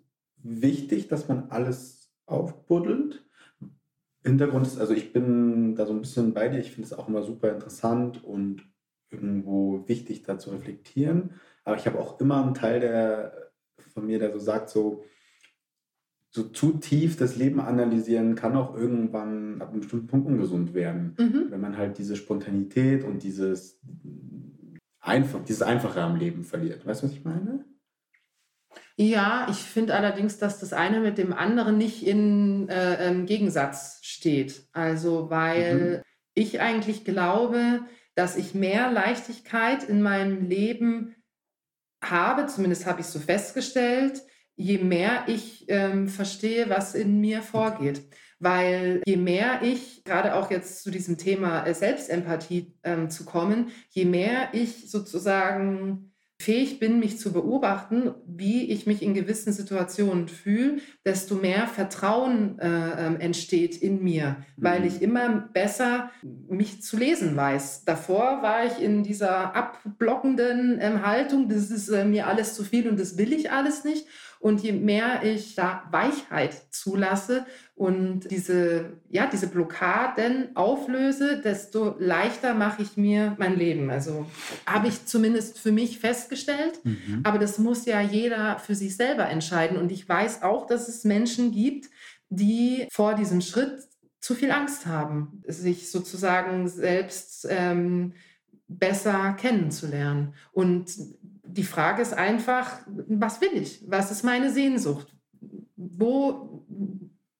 [0.43, 3.26] wichtig, dass man alles aufbuddelt?
[4.27, 6.59] Hintergrund ist, also ich bin da so ein bisschen bei dir.
[6.59, 8.63] Ich finde es auch immer super interessant und
[9.09, 11.31] irgendwo wichtig, da zu reflektieren.
[11.63, 13.51] Aber ich habe auch immer einen Teil der,
[13.93, 15.03] von mir, der so sagt, so,
[16.29, 21.15] so zu tief das Leben analysieren kann auch irgendwann ab einem bestimmten Punkt ungesund werden.
[21.17, 21.47] Mhm.
[21.49, 23.81] Wenn man halt diese Spontanität und dieses,
[24.99, 26.85] einfach, dieses Einfache am Leben verliert.
[26.85, 27.65] Weißt du, was ich meine?
[28.95, 33.99] Ja, ich finde allerdings, dass das eine mit dem anderen nicht in äh, im Gegensatz
[34.01, 34.67] steht.
[34.73, 36.01] Also, weil mhm.
[36.33, 37.81] ich eigentlich glaube,
[38.15, 41.15] dass ich mehr Leichtigkeit in meinem Leben
[42.03, 44.23] habe, zumindest habe ich so festgestellt,
[44.55, 48.01] je mehr ich ähm, verstehe, was in mir vorgeht.
[48.39, 53.69] Weil je mehr ich, gerade auch jetzt zu diesem Thema äh, Selbstempathie ähm, zu kommen,
[53.89, 60.27] je mehr ich sozusagen fähig bin, mich zu beobachten, wie ich mich in gewissen Situationen
[60.27, 64.87] fühle, desto mehr Vertrauen äh, äh, entsteht in mir, weil mhm.
[64.87, 66.11] ich immer besser
[66.47, 67.85] mich zu lesen weiß.
[67.85, 72.87] Davor war ich in dieser abblockenden ähm, Haltung, das ist äh, mir alles zu viel
[72.87, 74.05] und das will ich alles nicht.
[74.39, 77.45] Und je mehr ich da Weichheit zulasse
[77.75, 83.89] und diese, ja, diese Blockaden auflöse, desto leichter mache ich mir mein Leben.
[83.89, 84.25] Also
[84.65, 86.79] habe ich zumindest für mich festgestellt.
[86.83, 87.21] Mhm.
[87.23, 89.77] Aber das muss ja jeder für sich selber entscheiden.
[89.77, 91.89] Und ich weiß auch, dass es Menschen gibt,
[92.29, 93.79] die vor diesem Schritt
[94.19, 98.13] zu viel Angst haben, sich sozusagen selbst ähm,
[98.67, 100.33] besser kennenzulernen.
[100.51, 100.91] Und
[101.47, 103.83] die Frage ist einfach, was will ich?
[103.87, 105.15] Was ist meine Sehnsucht?
[105.75, 106.65] Wo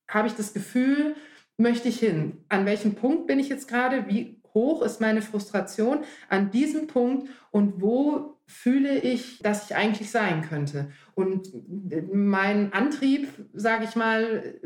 [0.08, 1.16] habe ich das Gefühl,
[1.58, 2.46] möchte ich hin?
[2.50, 4.08] An welchem Punkt bin ich jetzt gerade?
[4.08, 7.30] Wie hoch ist meine Frustration an diesem Punkt?
[7.52, 10.92] Und wo fühle ich, dass ich eigentlich sein könnte?
[11.16, 11.52] Und
[12.14, 14.60] mein Antrieb, sage ich mal,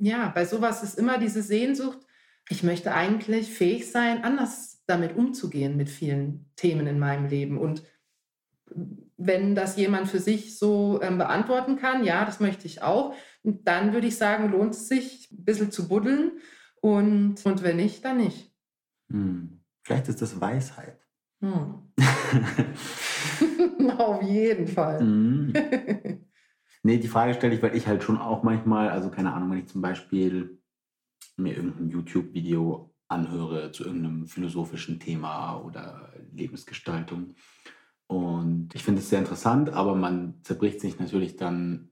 [0.00, 1.98] ja, bei sowas ist immer diese Sehnsucht,
[2.50, 7.58] ich möchte eigentlich fähig sein, anders damit umzugehen mit vielen Themen in meinem Leben.
[7.58, 7.82] Und
[9.16, 13.92] wenn das jemand für sich so ähm, beantworten kann, ja, das möchte ich auch, dann
[13.92, 16.32] würde ich sagen, lohnt es sich, ein bisschen zu buddeln.
[16.80, 18.54] Und, und wenn nicht, dann nicht.
[19.10, 19.60] Hm.
[19.82, 20.98] Vielleicht ist das Weisheit.
[21.40, 21.92] Hm.
[23.98, 25.00] Auf jeden Fall.
[25.00, 25.52] Hm.
[26.82, 29.58] nee, die Frage stelle ich, weil ich halt schon auch manchmal, also keine Ahnung, wenn
[29.58, 30.60] ich zum Beispiel
[31.36, 37.34] mir irgendein YouTube-Video anhöre zu irgendeinem philosophischen Thema oder Lebensgestaltung
[38.08, 41.90] und ich finde es sehr interessant, aber man zerbricht sich natürlich dann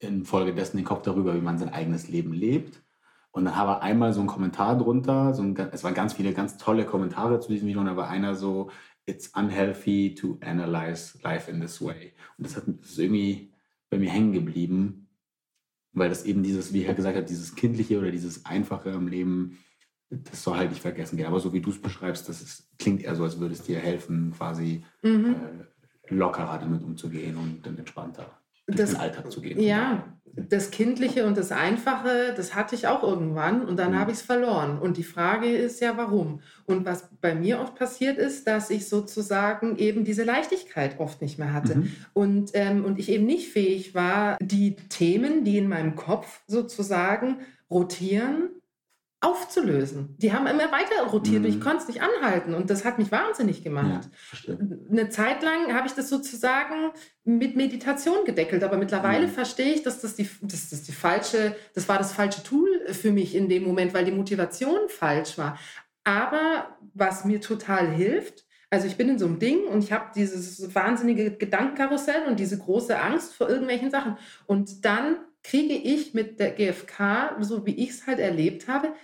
[0.00, 2.82] infolgedessen den Kopf darüber, wie man sein eigenes Leben lebt.
[3.30, 6.32] Und dann habe ich einmal so einen Kommentar drunter, so ein, es waren ganz viele
[6.32, 8.70] ganz tolle Kommentare zu diesem Video und da war einer so,
[9.06, 12.14] it's unhealthy to analyze life in this way.
[12.36, 13.52] Und das, hat, das ist irgendwie
[13.90, 15.08] bei mir hängen geblieben,
[15.92, 19.58] weil das eben dieses, wie er gesagt hat, dieses Kindliche oder dieses Einfache im Leben
[20.22, 21.26] das soll halt nicht vergessen gehen.
[21.26, 23.78] Aber so wie du es beschreibst, das ist, klingt eher so, als würde es dir
[23.78, 25.34] helfen, quasi mhm.
[26.10, 28.26] äh, lockerer damit umzugehen und dann entspannter
[28.66, 29.60] durch das, den Alltag zu gehen.
[29.60, 30.04] Ja,
[30.36, 33.98] das Kindliche und das Einfache, das hatte ich auch irgendwann und dann mhm.
[33.98, 34.78] habe ich es verloren.
[34.78, 36.40] Und die Frage ist ja, warum?
[36.66, 41.38] Und was bei mir oft passiert ist, dass ich sozusagen eben diese Leichtigkeit oft nicht
[41.38, 41.76] mehr hatte.
[41.76, 41.92] Mhm.
[42.12, 47.38] Und, ähm, und ich eben nicht fähig war, die Themen, die in meinem Kopf sozusagen
[47.70, 48.50] rotieren,
[49.24, 50.16] aufzulösen.
[50.18, 51.44] Die haben immer weiter rotiert mhm.
[51.44, 51.60] und ich mhm.
[51.60, 54.08] konnte es nicht anhalten und das hat mich wahnsinnig gemacht.
[54.46, 54.56] Ja,
[54.90, 56.92] Eine Zeit lang habe ich das sozusagen
[57.24, 59.30] mit Meditation gedeckelt, aber mittlerweile mhm.
[59.30, 63.12] verstehe ich, dass das die, dass das die falsche, das war das falsche Tool für
[63.12, 65.58] mich in dem Moment, weil die Motivation falsch war.
[66.04, 70.10] Aber was mir total hilft, also ich bin in so einem Ding und ich habe
[70.14, 76.40] dieses wahnsinnige Gedankenkarussell und diese große Angst vor irgendwelchen Sachen und dann kriege ich mit
[76.40, 78.94] der GfK, so wie ich es halt erlebt habe,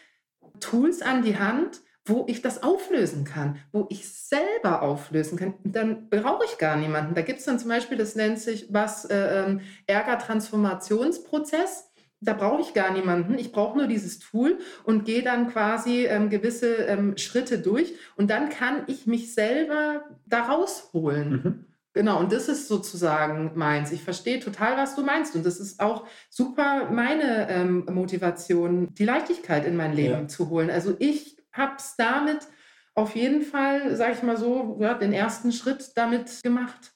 [0.60, 5.54] Tools an die Hand, wo ich das auflösen kann, wo ich selber auflösen kann.
[5.64, 7.14] Dann brauche ich gar niemanden.
[7.14, 11.88] Da gibt es dann zum Beispiel, das nennt sich was äh, ähm, Ärger-Transformationsprozess.
[12.22, 13.38] Da brauche ich gar niemanden.
[13.38, 18.30] Ich brauche nur dieses Tool und gehe dann quasi ähm, gewisse ähm, Schritte durch und
[18.30, 21.30] dann kann ich mich selber da rausholen.
[21.30, 21.64] Mhm.
[21.92, 23.90] Genau, und das ist sozusagen meins.
[23.90, 25.34] Ich verstehe total, was du meinst.
[25.34, 30.28] Und das ist auch super meine ähm, Motivation, die Leichtigkeit in mein Leben ja.
[30.28, 30.70] zu holen.
[30.70, 32.46] Also ich habe es damit
[32.94, 36.92] auf jeden Fall, sage ich mal so, ja, den ersten Schritt damit gemacht.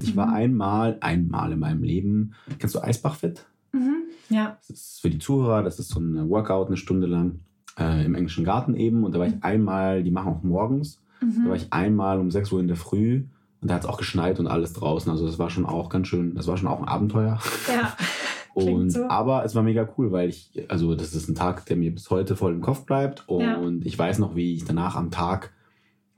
[0.00, 3.46] Ich war einmal, einmal in meinem Leben, kennst du Eisbachfit?
[3.72, 4.04] Mhm.
[4.28, 4.58] Ja.
[4.66, 7.40] Das ist für die Zuhörer, das ist so ein Workout eine Stunde lang
[7.78, 9.04] äh, im englischen Garten eben.
[9.04, 9.42] Und da war ich mhm.
[9.42, 11.44] einmal, die machen auch morgens, mhm.
[11.44, 13.24] da war ich einmal um 6 Uhr in der Früh
[13.60, 15.10] und da hat es auch geschneit und alles draußen.
[15.10, 17.38] Also das war schon auch ganz schön, das war schon auch ein Abenteuer.
[17.68, 17.96] Ja.
[18.54, 19.08] und so.
[19.08, 22.10] aber es war mega cool, weil ich, also das ist ein Tag, der mir bis
[22.10, 23.28] heute voll im Kopf bleibt.
[23.28, 23.60] Und ja.
[23.86, 25.52] ich weiß noch, wie ich danach am Tag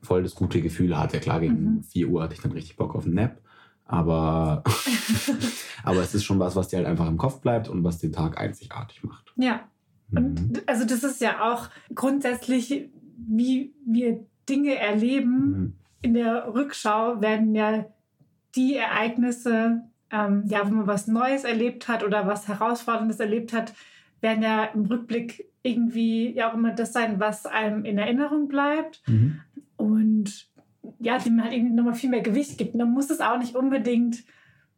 [0.00, 1.20] voll das gute Gefühl hatte.
[1.20, 1.82] Klar, gegen mhm.
[1.84, 3.40] 4 Uhr hatte ich dann richtig Bock auf einen Nap.
[3.84, 4.62] Aber,
[5.84, 8.12] aber es ist schon was, was dir halt einfach im Kopf bleibt und was den
[8.12, 9.32] Tag einzigartig macht.
[9.36, 9.60] Ja.
[10.14, 10.60] Und mhm.
[10.66, 12.90] also das ist ja auch grundsätzlich
[13.28, 15.74] wie wir Dinge erleben, mhm.
[16.00, 17.86] in der Rückschau werden ja
[18.54, 23.72] die Ereignisse, ähm, ja, wo man was Neues erlebt hat oder was Herausforderndes erlebt hat,
[24.20, 29.02] werden ja im Rückblick irgendwie ja auch immer das sein, was einem in Erinnerung bleibt.
[29.06, 29.40] Mhm.
[29.76, 30.48] Und
[30.98, 32.74] ja, dem halt irgendwie nochmal viel mehr Gewicht gibt.
[32.74, 34.24] Und dann muss es auch nicht unbedingt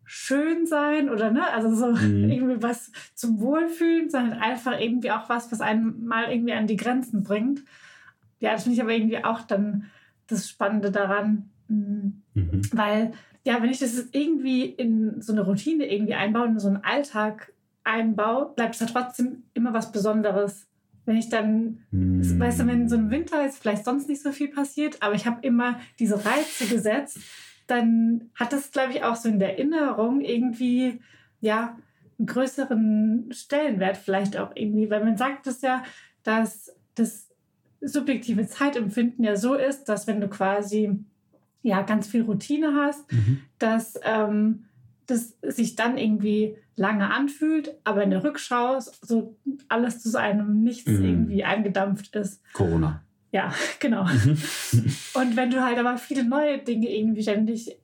[0.06, 2.30] schön sein oder ne, also so mhm.
[2.30, 6.76] irgendwie was zum Wohlfühlen, sondern einfach irgendwie auch was, was einen mal irgendwie an die
[6.76, 7.62] Grenzen bringt.
[8.40, 9.86] Ja, das finde ich aber irgendwie auch dann
[10.26, 12.62] das Spannende daran, mm, mhm.
[12.72, 13.12] weil
[13.46, 17.52] ja, wenn ich das irgendwie in so eine Routine irgendwie einbaue, in so einen Alltag
[17.84, 20.66] einbaue, bleibt es ja trotzdem immer was Besonderes.
[21.06, 22.38] Wenn ich dann, mhm.
[22.38, 25.26] weißt du, wenn so ein Winter ist, vielleicht sonst nicht so viel passiert, aber ich
[25.26, 27.18] habe immer diese Reize gesetzt,
[27.66, 31.00] dann hat das, glaube ich, auch so in der Erinnerung irgendwie,
[31.40, 31.76] ja,
[32.18, 35.82] einen größeren Stellenwert vielleicht auch irgendwie, weil man sagt es ja,
[36.22, 37.28] dass das
[37.80, 40.98] subjektive Zeitempfinden ja so ist, dass wenn du quasi
[41.62, 43.40] ja ganz viel Routine hast, mhm.
[43.58, 44.66] dass ähm,
[45.06, 49.36] das sich dann irgendwie lange anfühlt, aber in der Rückschau so
[49.68, 51.04] alles zu einem Nichts mhm.
[51.04, 52.42] irgendwie eingedampft ist.
[52.52, 53.02] Corona.
[53.34, 54.04] Ja, genau.
[54.04, 54.38] Mhm.
[55.14, 57.76] und wenn du halt aber viele neue Dinge irgendwie ständig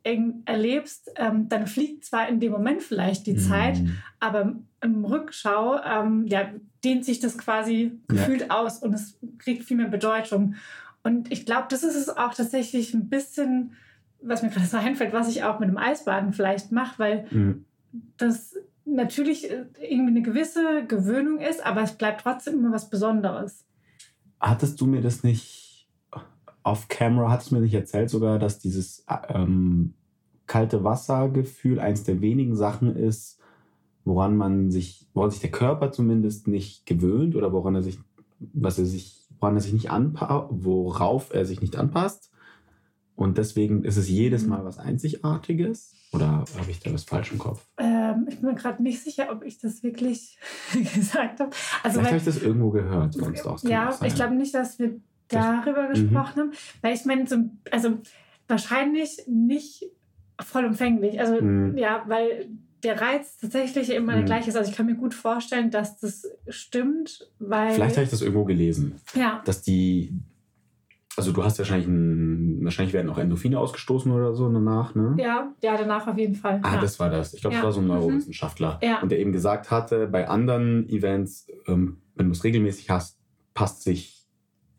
[0.45, 3.39] erlebst, ähm, dann fliegt zwar in dem Moment vielleicht die mhm.
[3.39, 3.81] Zeit,
[4.21, 6.49] aber im Rückschau ähm, ja,
[6.85, 8.51] dehnt sich das quasi gefühlt ja.
[8.51, 10.55] aus und es kriegt viel mehr Bedeutung.
[11.03, 13.73] Und ich glaube, das ist es auch tatsächlich ein bisschen,
[14.23, 17.65] was mir gerade so einfällt, was ich auch mit dem Eisbaden vielleicht mache, weil mhm.
[18.17, 18.55] das
[18.85, 23.65] natürlich äh, irgendwie eine gewisse Gewöhnung ist, aber es bleibt trotzdem immer was Besonderes
[24.41, 25.89] hattest du mir das nicht
[26.63, 29.95] auf Camera, hattest du mir nicht erzählt sogar, dass dieses ähm,
[30.47, 33.39] kalte Wassergefühl eins der wenigen Sachen ist,
[34.05, 37.99] woran man sich, woran sich der Körper zumindest nicht gewöhnt oder woran er sich,
[38.39, 42.30] was er sich, woran er sich nicht anpasst, worauf er sich nicht anpasst.
[43.21, 45.93] Und deswegen ist es jedes Mal was Einzigartiges.
[46.11, 47.67] Oder habe ich da was falsch im Kopf?
[47.77, 50.39] Ähm, ich bin mir gerade nicht sicher, ob ich das wirklich
[50.95, 51.51] gesagt habe.
[51.83, 53.13] Also, Vielleicht habe ich das irgendwo gehört.
[53.13, 54.95] Sonst auch ja, ich glaube nicht, dass wir
[55.29, 55.93] darüber mhm.
[55.93, 56.53] gesprochen haben.
[56.81, 57.37] Weil ich meine, so,
[57.71, 57.99] also
[58.49, 59.85] wahrscheinlich nicht
[60.43, 61.21] vollumfänglich.
[61.21, 61.77] Also mhm.
[61.77, 62.49] ja, weil
[62.83, 64.27] der Reiz tatsächlich immer der mhm.
[64.27, 64.57] gleiche ist.
[64.57, 67.75] Also ich kann mir gut vorstellen, dass das stimmt, weil.
[67.75, 68.95] Vielleicht habe ich das irgendwo gelesen.
[69.15, 69.43] Ja.
[69.45, 70.15] Dass die,
[71.17, 75.17] also du hast wahrscheinlich ein, wahrscheinlich werden auch Endorphine ausgestoßen oder so danach, ne?
[75.19, 76.61] Ja, ja, danach auf jeden Fall.
[76.63, 76.81] Ah, ja.
[76.81, 77.35] das war das.
[77.35, 77.61] Ich glaube, ja.
[77.61, 77.95] das war so ein mhm.
[77.95, 78.79] Neurowissenschaftler.
[78.83, 79.01] Ja.
[79.01, 83.19] Und der eben gesagt hatte, bei anderen Events, ähm, wenn du es regelmäßig hast,
[83.55, 84.29] passt sich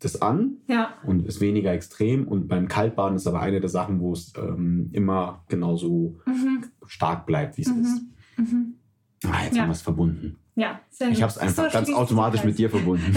[0.00, 0.94] das an ja.
[1.06, 2.26] und ist weniger extrem.
[2.26, 6.64] Und beim Kaltbaden ist aber eine der Sachen, wo es ähm, immer genauso mhm.
[6.86, 7.82] stark bleibt, wie es mhm.
[7.82, 8.02] ist.
[8.38, 8.74] Mhm.
[9.24, 10.38] Ah, jetzt haben wir es verbunden.
[10.54, 13.16] Ja, sehr Ich habe es einfach so ganz automatisch mit dir verbunden.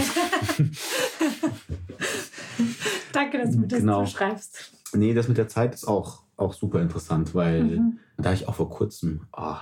[3.16, 4.04] Danke, dass du mir das genau.
[4.04, 4.72] so schreibst.
[4.92, 7.98] Nee, das mit der Zeit ist auch, auch super interessant, weil mhm.
[8.18, 9.56] da ich auch vor kurzem oh,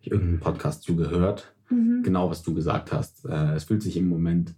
[0.00, 2.02] ich irgendeinen Podcast zugehört, mhm.
[2.02, 3.26] genau was du gesagt hast.
[3.26, 4.54] Äh, es fühlt sich im Moment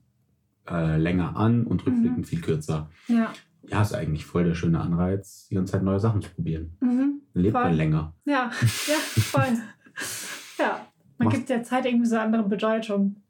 [0.70, 2.24] äh, länger an und rückblickend mhm.
[2.24, 2.88] viel kürzer.
[3.08, 3.32] Ja.
[3.66, 6.76] Ja, ist eigentlich voll der schöne Anreiz, die ganze Zeit neue Sachen zu probieren.
[6.80, 7.20] Mhm.
[7.32, 7.64] Dann lebt voll.
[7.64, 8.14] man länger.
[8.26, 8.50] Ja,
[8.86, 9.58] ja, voll.
[10.58, 10.86] ja,
[11.18, 11.32] man Mach.
[11.32, 13.23] gibt der Zeit irgendwie so andere Bedeutung.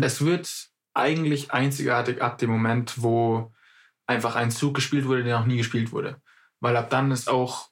[0.00, 3.52] Es wird eigentlich einzigartig ab dem Moment, wo
[4.06, 6.20] einfach ein Zug gespielt wurde, der noch nie gespielt wurde.
[6.60, 7.70] Weil ab dann ist auch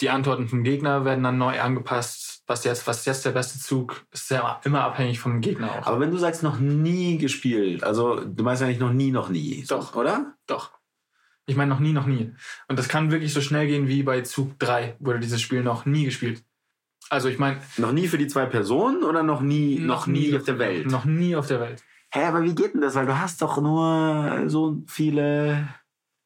[0.00, 2.42] die Antworten vom Gegner werden dann neu angepasst.
[2.46, 5.86] Was jetzt, was jetzt der beste Zug ist, ja immer abhängig vom Gegner auch.
[5.86, 9.28] Aber wenn du sagst, noch nie gespielt, also du meinst ja nicht noch nie, noch
[9.28, 9.64] nie.
[9.68, 9.94] Doch.
[9.94, 10.34] Oder?
[10.46, 10.72] Doch.
[11.46, 12.32] Ich meine noch nie, noch nie.
[12.68, 15.86] Und das kann wirklich so schnell gehen wie bei Zug 3 wurde dieses Spiel noch
[15.86, 16.44] nie gespielt.
[17.10, 17.60] Also ich meine.
[17.76, 20.58] Noch nie für die zwei Personen oder noch nie, noch, noch nie, nie auf der
[20.58, 20.90] Welt?
[20.90, 21.82] Noch nie auf der Welt.
[22.10, 22.94] Hä, aber wie geht denn das?
[22.94, 25.68] Weil du hast doch nur so viele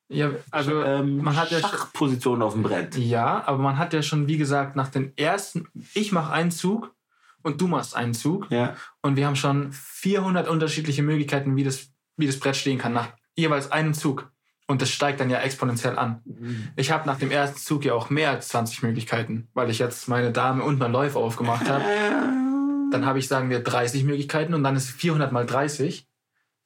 [0.09, 2.97] ja, also ähm, man hat ja Schachpositionen auf dem Brett.
[2.97, 6.95] Ja, aber man hat ja schon, wie gesagt, nach den ersten, ich mache einen Zug
[7.43, 8.49] und du machst einen Zug.
[8.51, 8.77] Ja.
[9.03, 13.09] Und wir haben schon 400 unterschiedliche Möglichkeiten, wie das, wie das Brett stehen kann, nach
[13.35, 14.31] jeweils einem Zug.
[14.69, 16.23] Und das steigt dann ja exponentiell an.
[16.25, 16.69] Mhm.
[16.75, 20.09] Ich habe nach dem ersten Zug ja auch mehr als 20 Möglichkeiten, weil ich jetzt
[20.09, 21.85] meine Dame und mein Läufer aufgemacht habe.
[22.91, 26.09] dann habe ich, sagen wir, 30 Möglichkeiten und dann ist 400 mal 30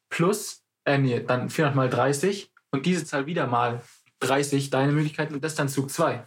[0.09, 3.83] plus, äh, nee, dann 400 mal 30 und diese Zahl wieder mal
[4.21, 6.27] 30 deine Möglichkeiten und das dann Zug 2.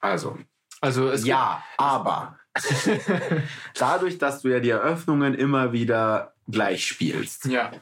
[0.00, 0.38] Also.
[0.80, 2.38] Also es Ja, aber
[3.74, 7.72] dadurch, dass du ja die Eröffnungen immer wieder gleich spielst, ja.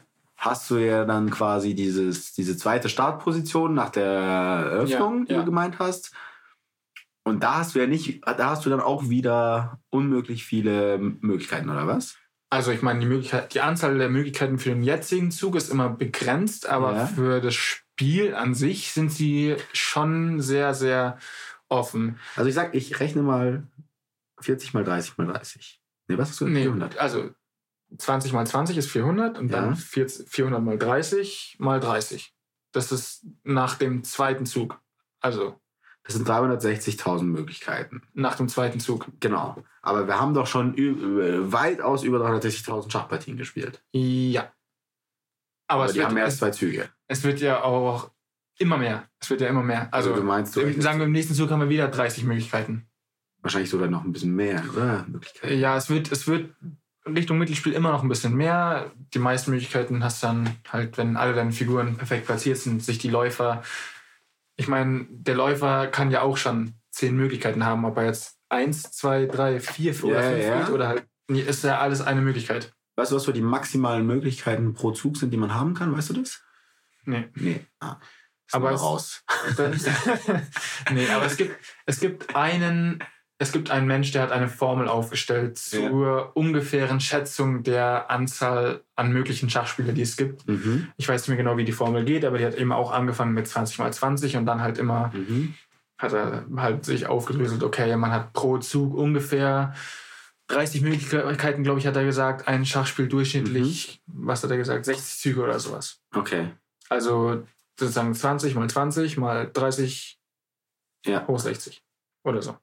[0.45, 5.39] Hast du ja dann quasi dieses, diese zweite Startposition nach der Eröffnung, ja, die ja.
[5.39, 6.13] du gemeint hast.
[7.23, 11.69] Und da hast du ja nicht, da hast du dann auch wieder unmöglich viele Möglichkeiten,
[11.69, 12.17] oder was?
[12.51, 15.89] Also ich meine, die, Möglichkeit, die Anzahl der Möglichkeiten für den jetzigen Zug ist immer
[15.89, 17.05] begrenzt, aber ja.
[17.07, 21.17] für das Spiel an sich sind sie schon sehr, sehr
[21.67, 22.19] offen.
[22.35, 23.63] Also ich sag, ich rechne mal
[24.41, 25.81] 40 mal 30 mal 30.
[26.07, 26.47] Nee, was ist du?
[26.47, 26.99] Nee, 400.
[26.99, 27.31] Also
[27.97, 29.61] 20 mal 20 ist 400 und ja.
[29.61, 32.33] dann 400 mal 30 mal 30.
[32.71, 34.81] Das ist nach dem zweiten Zug.
[35.19, 35.59] Also.
[36.03, 38.03] Das sind 360.000 Möglichkeiten.
[38.13, 39.07] Nach dem zweiten Zug.
[39.19, 39.63] Genau.
[39.81, 40.75] Aber wir haben doch schon
[41.51, 43.83] weitaus über 360.000 Schachpartien gespielt.
[43.91, 44.51] Ja.
[45.67, 46.89] Aber, Aber die wird, haben erst zwei Züge.
[47.07, 48.11] Es wird ja auch
[48.59, 49.09] immer mehr.
[49.19, 49.91] Es wird ja immer mehr.
[49.91, 52.23] Also, also du meinst, du im, sagen wir, im nächsten Zug haben wir wieder 30
[52.23, 52.87] Möglichkeiten.
[53.41, 55.05] Wahrscheinlich sogar noch ein bisschen mehr, oder?
[55.07, 55.59] Möglichkeiten.
[55.59, 56.53] Ja, es wird, es wird
[57.07, 58.91] Richtung Mittelspiel immer noch ein bisschen mehr.
[59.13, 62.97] Die meisten Möglichkeiten hast du dann halt, wenn alle deine Figuren perfekt platziert sind, sich
[62.97, 63.63] die Läufer.
[64.55, 68.83] Ich meine, der Läufer kann ja auch schon zehn Möglichkeiten haben, ob er jetzt eins,
[68.91, 70.69] zwei, drei, vier ja, oder fünf ja.
[70.69, 72.73] oder halt ist ja alles eine Möglichkeit.
[72.95, 75.95] Weißt du, was so die maximalen Möglichkeiten pro Zug sind, die man haben kann?
[75.95, 76.43] Weißt du das?
[77.03, 77.29] Nee.
[77.35, 77.65] Nee.
[77.79, 77.97] Ah,
[78.51, 79.23] aber raus.
[80.91, 83.03] nee, aber es gibt, es gibt einen
[83.37, 86.31] es gibt einen Mensch, der hat eine Formel aufgestellt zur ja.
[86.33, 90.47] ungefähren Schätzung der Anzahl an möglichen Schachspieler, die es gibt.
[90.47, 90.87] Mhm.
[90.95, 93.33] Ich weiß nicht mehr genau, wie die Formel geht, aber die hat eben auch angefangen
[93.33, 95.53] mit 20 mal 20 und dann halt immer mhm.
[95.97, 99.73] hat er halt sich aufgedröselt, okay, man hat pro Zug ungefähr
[100.47, 104.27] 30 Möglichkeiten, glaube ich, hat er gesagt, ein Schachspiel durchschnittlich, mhm.
[104.27, 105.99] was hat er gesagt, 60 Züge oder sowas.
[106.13, 106.51] Okay.
[106.87, 107.43] Also
[107.77, 110.19] sozusagen 20 mal 20 mal 30
[111.05, 111.27] ja.
[111.27, 111.83] hoch 60
[112.23, 112.57] oder so.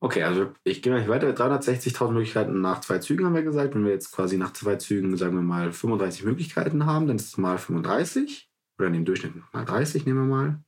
[0.00, 1.30] Okay, also ich gehe mal nicht weiter.
[1.30, 3.74] 360.000 Möglichkeiten nach zwei Zügen haben wir gesagt.
[3.74, 7.26] Wenn wir jetzt quasi nach zwei Zügen, sagen wir mal, 35 Möglichkeiten haben, dann ist
[7.26, 8.48] es mal 35.
[8.78, 10.60] Oder in dem Durchschnitt mal 30, nehmen wir mal.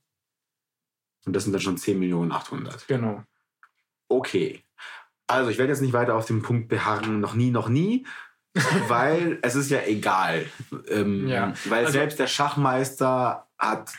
[1.25, 2.87] Und das sind dann schon 10.800.000.
[2.87, 3.23] Genau.
[4.09, 4.65] Okay.
[5.27, 8.05] Also ich werde jetzt nicht weiter auf dem Punkt beharren, noch nie, noch nie.
[8.87, 10.45] weil es ist ja egal.
[10.89, 11.53] Ähm, ja.
[11.65, 13.93] Weil also, selbst der Schachmeister hat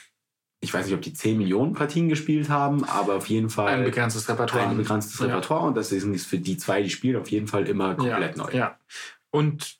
[0.62, 3.84] ich weiß nicht, ob die 10 Millionen Partien gespielt haben, aber auf jeden Fall ein
[3.84, 4.68] begrenztes Repertoire.
[4.68, 5.26] Ein begrenztes ja.
[5.26, 8.42] Repertoire und das ist für die zwei, die spielen, auf jeden Fall immer komplett ja.
[8.42, 8.52] neu.
[8.52, 8.78] Ja.
[9.32, 9.76] Und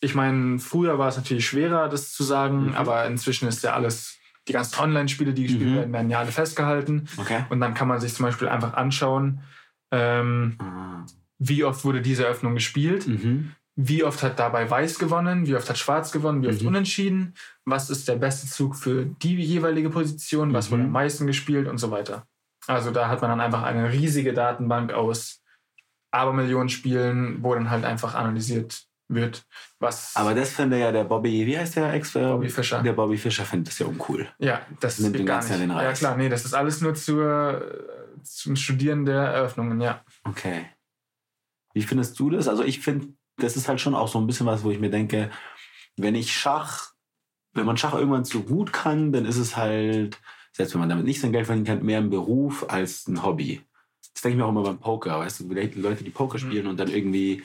[0.00, 2.74] ich meine, früher war es natürlich schwerer, das zu sagen, mhm.
[2.74, 5.76] aber inzwischen ist ja alles, die ganzen Online-Spiele, die gespielt mhm.
[5.76, 7.08] werden, werden ja alle festgehalten.
[7.16, 7.46] Okay.
[7.48, 9.40] Und dann kann man sich zum Beispiel einfach anschauen,
[9.90, 11.06] ähm, ah.
[11.38, 13.06] wie oft wurde diese Eröffnung gespielt.
[13.06, 13.52] Mhm
[13.82, 16.68] wie oft hat dabei Weiß gewonnen, wie oft hat Schwarz gewonnen, wie oft mhm.
[16.68, 20.72] unentschieden, was ist der beste Zug für die jeweilige Position, was mhm.
[20.72, 22.26] wurde am meisten gespielt und so weiter.
[22.66, 25.42] Also da hat man dann einfach eine riesige Datenbank aus
[26.10, 29.44] Abermillionen Spielen, wo dann halt einfach analysiert wird,
[29.78, 30.14] was.
[30.14, 32.12] Aber das finde ja der Bobby, wie heißt der Ex?
[32.12, 32.82] Bobby Fischer.
[32.82, 34.28] Der Bobby Fischer findet das ja uncool.
[34.38, 35.58] Ja, das nimmt den gar nicht.
[35.58, 37.64] Den ja klar, nee, das ist alles nur zur,
[38.22, 40.04] zum Studieren der Eröffnungen, ja.
[40.24, 40.66] Okay.
[41.72, 42.46] Wie findest du das?
[42.46, 44.90] Also ich finde das ist halt schon auch so ein bisschen was, wo ich mir
[44.90, 45.30] denke,
[45.96, 46.92] wenn ich Schach,
[47.52, 50.18] wenn man Schach irgendwann so gut kann, dann ist es halt,
[50.52, 53.62] selbst wenn man damit nicht sein Geld verdienen kann, mehr ein Beruf als ein Hobby.
[54.14, 56.66] Das denke ich mir auch immer beim Poker, weißt du, vielleicht Leute, die Poker spielen
[56.66, 57.42] und dann irgendwie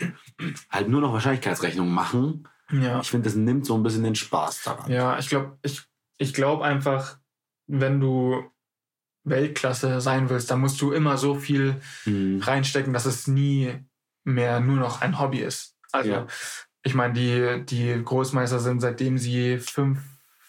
[0.69, 2.47] halt nur noch Wahrscheinlichkeitsrechnungen machen.
[2.71, 2.99] Ja.
[2.99, 4.91] Ich finde, das nimmt so ein bisschen den Spaß daran.
[4.91, 5.83] Ja, ich glaube, ich,
[6.17, 7.19] ich glaube einfach,
[7.67, 8.43] wenn du
[9.23, 12.41] Weltklasse sein willst, dann musst du immer so viel mhm.
[12.41, 13.73] reinstecken, dass es nie
[14.23, 15.74] mehr nur noch ein Hobby ist.
[15.95, 16.27] Also, ja.
[16.83, 19.99] ich meine, die, die Großmeister sind, seitdem sie fünf,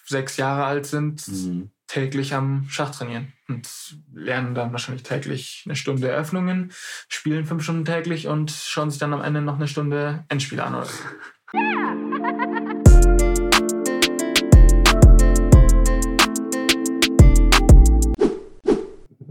[0.04, 1.70] sechs Jahre alt sind, mhm.
[1.86, 3.68] täglich am Schach trainieren und
[4.12, 6.72] lernen dann wahrscheinlich täglich eine Stunde Eröffnungen,
[7.08, 10.74] spielen fünf Stunden täglich und schauen sich dann am Ende noch eine Stunde Endspiel an
[10.74, 11.04] oder so.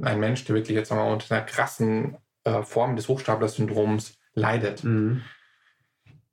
[0.02, 4.86] Ein Mensch, der wirklich jetzt mal unter einer krassen äh, Form des Hochstapler-Syndroms leidet.
[4.86, 5.22] Mhm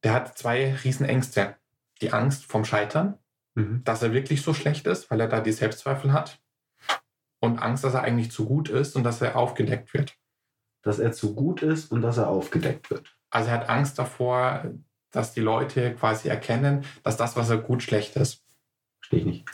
[0.03, 1.57] der hat zwei Riesenängste.
[2.00, 3.18] Die Angst vom Scheitern,
[3.55, 3.82] mhm.
[3.84, 6.40] dass er wirklich so schlecht ist, weil er da die Selbstzweifel hat.
[7.40, 10.16] Und Angst, dass er eigentlich zu gut ist und dass er aufgedeckt wird.
[10.82, 13.16] Dass er zu gut ist und dass er aufgedeckt wird.
[13.30, 14.64] Also er hat Angst davor,
[15.11, 18.44] dass die Leute quasi erkennen, dass das, was er gut, schlecht ist.
[19.00, 19.48] Verstehe ich nicht.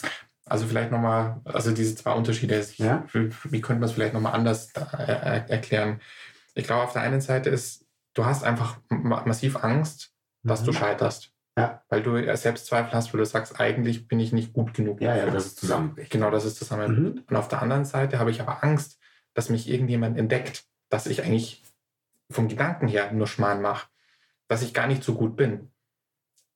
[0.46, 3.05] Also vielleicht nochmal, also diese zwei Unterschiede, ja?
[3.12, 6.01] wie, könnte man es vielleicht nochmal anders äh, erklären?
[6.55, 7.84] Ich glaube, auf der einen Seite ist,
[8.14, 10.66] du hast einfach massiv Angst, dass mhm.
[10.66, 11.32] du scheiterst.
[11.57, 11.82] Ja.
[11.89, 15.01] Weil du Selbstzweifel hast, wo du sagst, eigentlich bin ich nicht gut genug.
[15.01, 16.11] Ja, ja, das ist zusammenbricht.
[16.11, 17.03] Genau, das ist zusammen.
[17.03, 17.24] Mhm.
[17.28, 18.99] Und auf der anderen Seite habe ich aber Angst,
[19.34, 21.64] dass mich irgendjemand entdeckt, dass ich eigentlich
[22.30, 23.89] vom Gedanken her nur Schmarrn mache,
[24.47, 25.70] dass ich gar nicht so gut bin.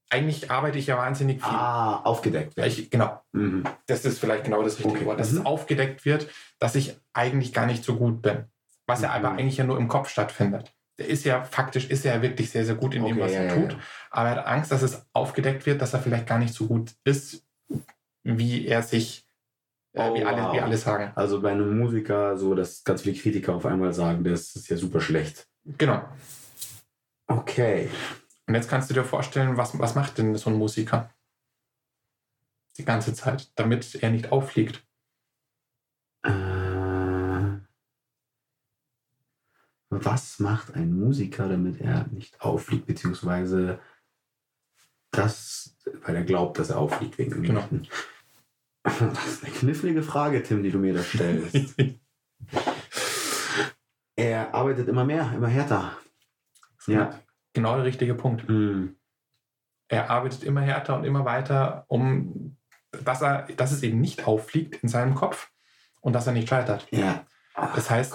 [0.08, 1.52] Eigentlich arbeite ich ja wahnsinnig viel.
[1.52, 2.66] Ah, aufgedeckt wird.
[2.66, 3.20] Ich, genau.
[3.32, 3.64] Mhm.
[3.86, 5.06] Das ist vielleicht genau das richtige okay.
[5.06, 5.20] Wort.
[5.20, 5.38] Dass mhm.
[5.38, 6.28] es aufgedeckt wird,
[6.58, 8.44] dass ich eigentlich gar nicht so gut bin
[8.86, 10.72] was ja aber eigentlich ja nur im Kopf stattfindet.
[10.98, 13.46] Der ist ja faktisch, ist er ja wirklich sehr, sehr gut in dem, was er
[13.46, 13.72] ja, tut.
[13.72, 13.78] Ja.
[14.10, 16.92] Aber er hat Angst, dass es aufgedeckt wird, dass er vielleicht gar nicht so gut
[17.04, 17.46] ist,
[18.22, 19.26] wie er sich,
[19.94, 20.52] äh, oh, wie, alle, wow.
[20.52, 21.12] wie alle sagen.
[21.14, 24.76] Also bei einem Musiker, so dass ganz viele Kritiker auf einmal sagen, das ist ja
[24.76, 25.48] super schlecht.
[25.64, 26.04] Genau.
[27.26, 27.88] Okay.
[28.46, 31.10] Und jetzt kannst du dir vorstellen, was, was macht denn so ein Musiker?
[32.76, 34.84] Die ganze Zeit, damit er nicht auffliegt.
[36.22, 36.51] Äh,
[39.92, 43.80] was macht ein Musiker, damit er nicht auffliegt, beziehungsweise
[45.10, 47.68] das, weil er glaubt, dass er auffliegt wegen dem genau.
[48.84, 51.76] Das ist eine knifflige Frage, Tim, die du mir da stellst.
[54.16, 55.96] er arbeitet immer mehr, immer härter.
[56.88, 57.20] Ja.
[57.52, 58.48] Genau der richtige Punkt.
[58.48, 58.96] Mhm.
[59.88, 62.56] Er arbeitet immer härter und immer weiter, um
[63.04, 65.50] dass er, dass es eben nicht auffliegt in seinem Kopf
[66.00, 66.86] und dass er nicht scheitert.
[66.90, 67.24] Ja.
[67.54, 68.14] Das heißt,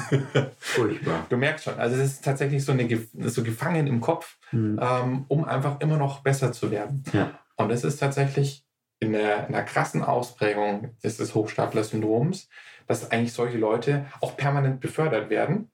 [0.58, 1.26] furchtbar.
[1.28, 2.88] du merkst schon, also es ist tatsächlich so, eine,
[3.28, 4.78] so gefangen im Kopf, mhm.
[4.80, 7.04] ähm, um einfach immer noch besser zu werden.
[7.12, 7.38] Ja.
[7.56, 8.64] Und es ist tatsächlich
[9.00, 12.48] in einer, in einer krassen Ausprägung des Hochstapler-Syndroms,
[12.86, 15.70] dass eigentlich solche Leute auch permanent befördert werden.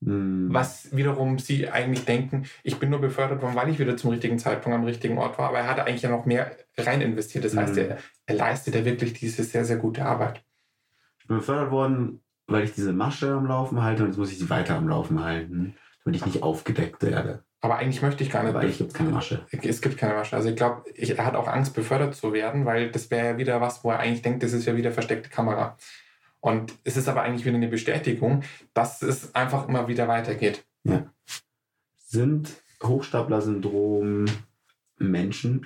[0.00, 0.48] Mhm.
[0.50, 4.38] Was wiederum sie eigentlich denken, ich bin nur befördert worden, weil ich wieder zum richtigen
[4.38, 7.44] Zeitpunkt am richtigen Ort war, aber er hatte eigentlich ja noch mehr rein investiert.
[7.44, 7.82] Das heißt, mhm.
[7.82, 10.42] er, er leistet ja wirklich diese sehr, sehr gute Arbeit
[11.30, 14.50] bin befördert worden, weil ich diese Masche am Laufen halte und jetzt muss ich sie
[14.50, 15.74] weiter am Laufen halten,
[16.04, 17.44] damit ich nicht aufgedeckt werde.
[17.62, 18.50] Aber eigentlich möchte ich gar nicht.
[18.50, 19.46] Aber eigentlich gibt es keine Masche.
[19.50, 20.34] Es gibt keine Masche.
[20.34, 23.60] Also ich glaube, er hat auch Angst, befördert zu werden, weil das wäre ja wieder
[23.60, 25.76] was, wo er eigentlich denkt, das ist ja wieder versteckte Kamera.
[26.40, 28.42] Und es ist aber eigentlich wieder eine Bestätigung,
[28.72, 30.64] dass es einfach immer wieder weitergeht.
[30.84, 31.12] Ja.
[31.96, 32.50] Sind
[32.82, 34.24] Hochstapler-Syndrom
[34.96, 35.62] Menschen,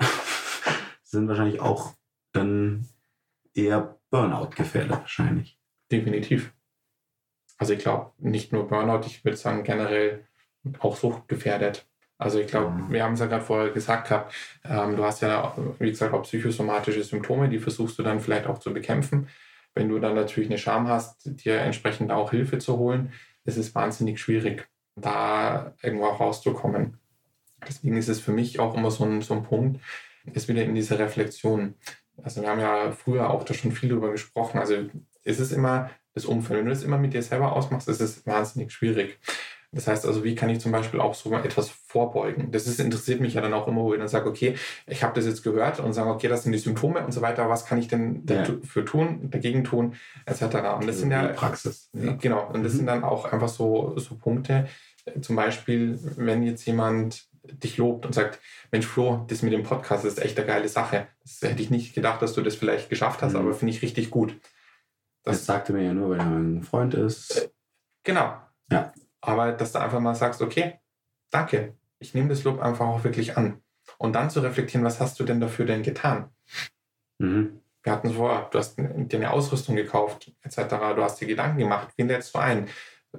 [1.04, 1.94] sind wahrscheinlich auch
[2.32, 2.88] dann
[3.54, 5.56] eher Burnout gefährdet wahrscheinlich.
[5.92, 6.52] Definitiv.
[7.58, 10.26] Also ich glaube, nicht nur Burnout, ich würde sagen generell
[10.80, 11.86] auch suchtgefährdet.
[12.18, 12.92] Also ich glaube, mhm.
[12.92, 14.34] wir haben es ja gerade vorher gesagt gehabt,
[14.64, 18.58] ähm, du hast ja, wie gesagt, auch psychosomatische Symptome, die versuchst du dann vielleicht auch
[18.58, 19.28] zu bekämpfen.
[19.74, 23.12] Wenn du dann natürlich eine Scham hast, dir entsprechend auch Hilfe zu holen,
[23.44, 26.98] ist es wahnsinnig schwierig, da irgendwo auch rauszukommen.
[27.66, 29.80] Deswegen ist es für mich auch immer so ein, so ein Punkt,
[30.32, 31.74] ist wieder in dieser Reflexion.
[32.22, 34.58] Also wir haben ja früher auch da schon viel drüber gesprochen.
[34.58, 34.76] Also
[35.24, 36.60] ist es immer das Umfeld.
[36.60, 39.18] Wenn du das immer mit dir selber ausmachst, ist es wahnsinnig schwierig.
[39.74, 42.52] Das heißt also, wie kann ich zum Beispiel auch so etwas vorbeugen?
[42.52, 44.54] Das ist, interessiert mich ja dann auch immer, wo ich dann sage, okay,
[44.86, 47.48] ich habe das jetzt gehört und sage, okay, das sind die Symptome und so weiter,
[47.48, 48.82] was kann ich denn dafür ja.
[48.82, 49.94] tun, dagegen tun,
[50.26, 50.42] etc.
[50.42, 51.90] Und das also sind ja Praxis.
[51.92, 52.12] Ja.
[52.20, 52.76] Genau, und das mhm.
[52.78, 54.68] sind dann auch einfach so, so Punkte.
[55.20, 58.38] Zum Beispiel, wenn jetzt jemand dich lobt und sagt,
[58.70, 61.08] Mensch Flo, das mit dem Podcast ist echt eine geile Sache.
[61.22, 63.40] Das hätte ich nicht gedacht, dass du das vielleicht geschafft hast, mhm.
[63.40, 64.36] aber finde ich richtig gut.
[65.24, 67.36] Das, das sagte mir ja nur, weil er mein Freund ist.
[67.36, 67.48] Äh,
[68.04, 68.36] genau.
[68.70, 68.92] Ja.
[69.20, 70.80] Aber dass du einfach mal sagst, okay,
[71.30, 73.62] danke, ich nehme das Lob einfach auch wirklich an.
[73.98, 76.30] Und dann zu reflektieren, was hast du denn dafür denn getan?
[77.18, 77.60] Mhm.
[77.82, 80.56] Wir hatten es vor, du hast dir eine Ausrüstung gekauft, etc.
[80.96, 82.68] Du hast dir Gedanken gemacht, wen lädst du ein?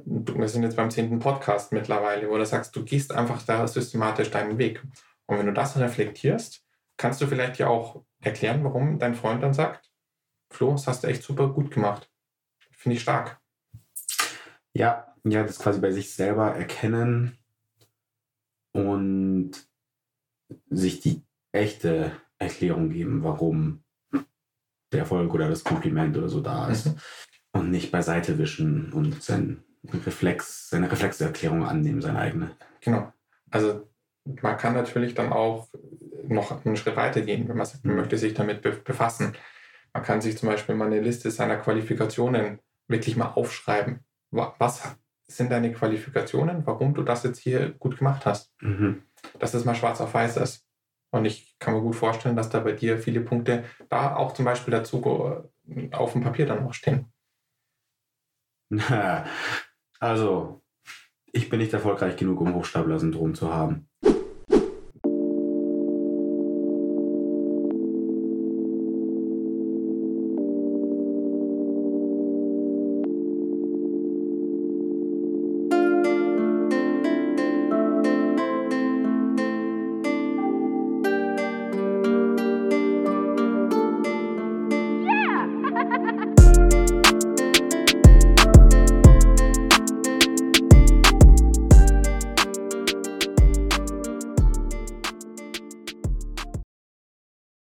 [0.04, 4.30] wir sind jetzt beim zehnten Podcast mittlerweile, wo du sagst, du gehst einfach da systematisch
[4.32, 4.84] deinen Weg.
[5.26, 6.64] Und wenn du das reflektierst,
[6.98, 9.92] kannst du vielleicht ja auch erklären, warum dein Freund dann sagt,
[10.56, 12.10] Flo, das hast du echt super gut gemacht.
[12.72, 13.40] Finde ich stark.
[14.74, 17.38] Ja, ja, das quasi bei sich selber erkennen
[18.72, 19.52] und
[20.70, 23.84] sich die echte Erklärung geben, warum
[24.92, 26.88] der Erfolg oder das Kompliment oder so da ist.
[26.88, 26.98] Mhm.
[27.54, 29.64] Und nicht beiseite wischen und sein
[30.06, 32.52] Reflex, seine Reflexerklärung annehmen, seine eigene.
[32.82, 33.12] Genau.
[33.50, 33.88] Also
[34.26, 35.70] man kann natürlich dann auch
[36.28, 38.02] noch einen Schritt weiter gehen, wenn man sagt, man mhm.
[38.02, 39.36] möchte sich damit befassen.
[39.96, 44.04] Man kann sich zum Beispiel mal eine Liste seiner Qualifikationen wirklich mal aufschreiben.
[44.30, 48.54] Was sind deine Qualifikationen, warum du das jetzt hier gut gemacht hast?
[48.60, 49.04] Mhm.
[49.40, 50.68] Dass das mal schwarz auf weiß ist.
[51.12, 54.44] Und ich kann mir gut vorstellen, dass da bei dir viele Punkte da auch zum
[54.44, 55.48] Beispiel dazu
[55.94, 57.14] auf dem Papier dann auch stehen.
[60.02, 60.62] Also,
[61.32, 63.88] ich bin nicht erfolgreich genug, um Hochstapler-Syndrom zu haben.